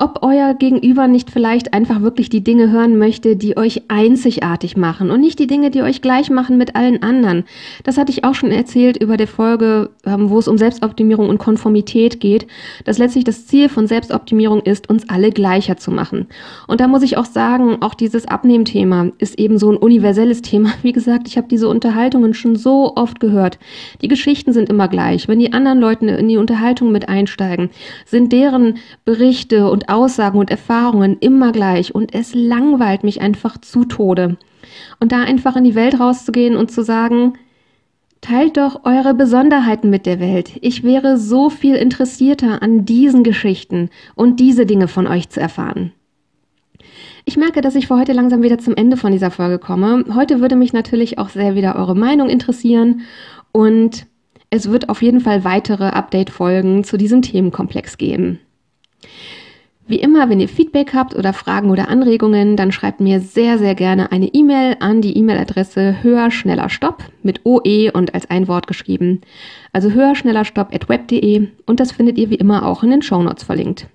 ob 0.00 0.20
euer 0.22 0.54
Gegenüber 0.54 1.08
nicht 1.08 1.28
vielleicht 1.28 1.74
einfach 1.74 2.02
wirklich 2.02 2.30
die 2.30 2.44
Dinge 2.44 2.70
hören 2.70 2.98
möchte, 2.98 3.34
die 3.34 3.56
euch 3.56 3.82
einzigartig 3.88 4.76
machen 4.76 5.10
und 5.10 5.20
nicht 5.20 5.40
die 5.40 5.48
Dinge, 5.48 5.72
die 5.72 5.82
euch 5.82 6.00
gleich 6.02 6.30
machen 6.30 6.56
mit 6.56 6.76
allen 6.76 7.02
anderen. 7.02 7.42
Das 7.82 7.98
hatte 7.98 8.12
ich 8.12 8.22
auch 8.22 8.34
schon 8.34 8.52
erzählt 8.52 8.96
über 9.02 9.16
der 9.16 9.26
Folge, 9.26 9.90
ähm, 10.06 10.30
wo 10.30 10.38
es 10.38 10.46
um 10.46 10.56
Selbstoptimierung 10.56 11.28
und 11.28 11.38
Konformität 11.38 12.20
geht, 12.20 12.46
dass 12.84 12.98
letztlich 12.98 13.24
das 13.24 13.48
Ziel 13.48 13.68
von 13.68 13.88
Selbstoptimierung 13.88 14.60
ist, 14.60 14.88
uns 14.88 15.08
alle 15.08 15.32
gleicher 15.32 15.78
zu 15.78 15.90
machen. 15.90 16.28
Und 16.68 16.80
da 16.80 16.86
muss 16.86 17.02
ich 17.02 17.16
auch 17.16 17.24
sagen, 17.24 17.78
auch 17.80 17.94
dieses 17.94 18.28
Abnehmthema 18.28 19.08
ist 19.18 19.36
eben 19.36 19.58
so 19.58 19.68
ein 19.72 19.76
universelles 19.76 20.42
Thema. 20.42 20.70
Wie 20.82 20.92
gesagt, 20.92 21.26
ich 21.26 21.36
habe 21.36 21.48
diese 21.48 21.68
Unterhaltungen 21.68 22.34
schon 22.34 22.54
so 22.54 22.92
oft 22.94 23.18
gehört. 23.18 23.58
Die 24.00 24.08
Geschichten 24.08 24.52
sind 24.52 24.68
immer 24.68 24.86
gleich. 24.86 25.26
Wenn 25.26 25.40
die 25.40 25.52
anderen 25.52 25.80
Leute 25.80 26.06
in 26.06 26.28
die 26.28 26.36
Unterhaltung 26.36 26.92
mit 26.92 27.08
einsteigen, 27.08 27.70
sind 28.06 28.32
deren 28.32 28.78
Berichte 29.04 29.68
und 29.68 29.87
Aussagen 29.88 30.38
und 30.38 30.50
Erfahrungen 30.50 31.16
immer 31.20 31.52
gleich 31.52 31.94
und 31.94 32.14
es 32.14 32.34
langweilt 32.34 33.04
mich 33.04 33.20
einfach 33.20 33.58
zu 33.58 33.84
Tode. 33.84 34.36
Und 35.00 35.12
da 35.12 35.22
einfach 35.22 35.56
in 35.56 35.64
die 35.64 35.74
Welt 35.74 35.98
rauszugehen 35.98 36.56
und 36.56 36.70
zu 36.70 36.82
sagen, 36.82 37.34
Teilt 38.20 38.56
doch 38.56 38.84
eure 38.84 39.14
Besonderheiten 39.14 39.90
mit 39.90 40.04
der 40.04 40.18
Welt. 40.18 40.58
Ich 40.60 40.82
wäre 40.82 41.18
so 41.18 41.50
viel 41.50 41.76
interessierter 41.76 42.62
an 42.62 42.84
diesen 42.84 43.22
Geschichten 43.22 43.90
und 44.16 44.40
diese 44.40 44.66
Dinge 44.66 44.88
von 44.88 45.06
euch 45.06 45.28
zu 45.28 45.40
erfahren. 45.40 45.92
Ich 47.24 47.36
merke, 47.36 47.60
dass 47.60 47.74
ich 47.74 47.86
für 47.86 47.96
heute 47.96 48.12
langsam 48.12 48.42
wieder 48.42 48.58
zum 48.58 48.74
Ende 48.74 48.96
von 48.96 49.12
dieser 49.12 49.30
Folge 49.30 49.58
komme. 49.58 50.04
Heute 50.14 50.40
würde 50.40 50.56
mich 50.56 50.72
natürlich 50.72 51.18
auch 51.18 51.28
sehr 51.28 51.54
wieder 51.54 51.76
eure 51.76 51.94
Meinung 51.94 52.28
interessieren 52.28 53.02
und 53.52 54.06
es 54.50 54.70
wird 54.70 54.88
auf 54.88 55.02
jeden 55.02 55.20
Fall 55.20 55.44
weitere 55.44 55.84
Update-Folgen 55.84 56.84
zu 56.84 56.96
diesem 56.96 57.22
Themenkomplex 57.22 57.98
geben. 57.98 58.40
Wie 59.88 60.00
immer, 60.00 60.28
wenn 60.28 60.38
ihr 60.38 60.50
Feedback 60.50 60.92
habt 60.92 61.16
oder 61.16 61.32
Fragen 61.32 61.70
oder 61.70 61.88
Anregungen, 61.88 62.58
dann 62.58 62.72
schreibt 62.72 63.00
mir 63.00 63.20
sehr, 63.20 63.56
sehr 63.56 63.74
gerne 63.74 64.12
eine 64.12 64.26
E-Mail 64.26 64.76
an 64.80 65.00
die 65.00 65.16
E-Mail-Adresse 65.16 66.02
höher, 66.02 66.30
schneller, 66.30 66.68
stopp 66.68 67.04
mit 67.22 67.46
OE 67.46 67.90
und 67.94 68.12
als 68.12 68.28
ein 68.28 68.48
Wort 68.48 68.66
geschrieben. 68.66 69.22
Also 69.72 69.90
höher, 69.92 70.14
schneller, 70.14 70.44
stopp 70.44 70.74
at 70.74 70.90
web.de 70.90 71.48
und 71.64 71.80
das 71.80 71.92
findet 71.92 72.18
ihr 72.18 72.28
wie 72.28 72.34
immer 72.34 72.66
auch 72.66 72.82
in 72.82 72.90
den 72.90 73.00
Shownotes 73.00 73.44
verlinkt. 73.44 73.86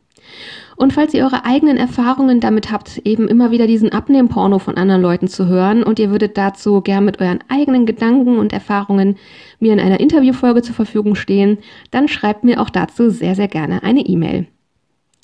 Und 0.78 0.94
falls 0.94 1.14
ihr 1.14 1.26
eure 1.26 1.46
eigenen 1.46 1.78
Erfahrungen 1.78 2.40
damit 2.40 2.72
habt, 2.72 2.98
eben 3.06 3.28
immer 3.28 3.52
wieder 3.52 3.68
diesen 3.68 3.92
Abnehmporno 3.92 4.58
von 4.58 4.78
anderen 4.78 5.04
Leuten 5.04 5.28
zu 5.28 5.46
hören 5.46 5.84
und 5.84 6.00
ihr 6.00 6.10
würdet 6.10 6.40
dazu 6.40 6.82
gern 6.82 7.06
mit 7.06 7.22
euren 7.22 7.44
eigenen 7.50 7.86
Gedanken 7.86 8.40
und 8.40 8.52
Erfahrungen 8.52 9.18
mir 9.60 9.74
in 9.74 9.80
einer 9.80 10.00
Interviewfolge 10.00 10.64
zur 10.64 10.74
Verfügung 10.74 11.14
stehen, 11.14 11.60
dann 11.92 12.08
schreibt 12.08 12.44
mir 12.44 12.60
auch 12.60 12.72
dazu 12.72 13.12
sehr, 13.12 13.36
sehr 13.36 13.48
gerne 13.48 13.84
eine 13.84 14.02
E-Mail. 14.02 14.48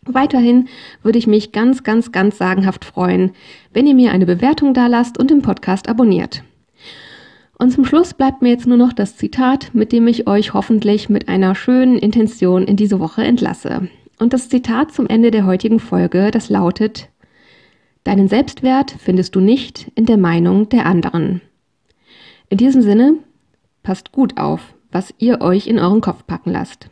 Weiterhin 0.06 0.68
würde 1.04 1.20
ich 1.20 1.28
mich 1.28 1.52
ganz, 1.52 1.84
ganz, 1.84 2.12
ganz 2.12 2.38
sagenhaft 2.38 2.86
freuen, 2.86 3.32
wenn 3.74 3.86
ihr 3.86 3.96
mir 3.96 4.12
eine 4.12 4.26
Bewertung 4.26 4.74
da 4.74 4.88
lasst 4.88 5.18
und 5.18 5.30
den 5.30 5.42
Podcast 5.42 5.90
abonniert. 5.90 6.44
Und 7.58 7.72
zum 7.72 7.84
Schluss 7.84 8.14
bleibt 8.14 8.42
mir 8.42 8.50
jetzt 8.50 8.68
nur 8.68 8.78
noch 8.78 8.94
das 8.94 9.18
Zitat, 9.18 9.72
mit 9.74 9.92
dem 9.92 10.08
ich 10.08 10.28
euch 10.28 10.54
hoffentlich 10.54 11.10
mit 11.10 11.28
einer 11.28 11.56
schönen 11.56 11.98
Intention 11.98 12.64
in 12.64 12.78
diese 12.78 13.02
Woche 13.02 13.24
entlasse. 13.24 13.90
Und 14.18 14.32
das 14.32 14.48
Zitat 14.48 14.94
zum 14.94 15.08
Ende 15.08 15.32
der 15.32 15.46
heutigen 15.46 15.80
Folge, 15.80 16.32
das 16.32 16.50
lautet, 16.50 17.10
Deinen 18.06 18.30
Selbstwert 18.30 18.96
findest 18.98 19.36
du 19.36 19.42
nicht 19.42 19.92
in 19.96 20.06
der 20.06 20.18
Meinung 20.18 20.70
der 20.70 20.86
anderen. 20.86 21.42
In 22.48 22.58
diesem 22.58 22.82
Sinne, 22.82 23.16
passt 23.84 24.14
gut 24.14 24.38
auf, 24.40 24.74
was 24.92 25.14
ihr 25.20 25.42
euch 25.42 25.68
in 25.68 25.80
euren 25.80 26.02
Kopf 26.02 26.26
packen 26.26 26.52
lasst. 26.52 26.90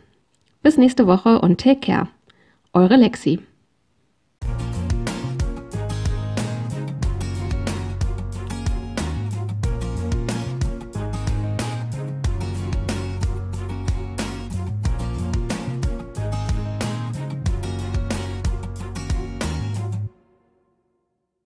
Bis 0.61 0.77
nächste 0.77 1.07
Woche 1.07 1.39
und 1.39 1.61
take 1.61 1.79
care. 1.79 2.09
Eure 2.77 2.95
Lexi. 2.95 3.39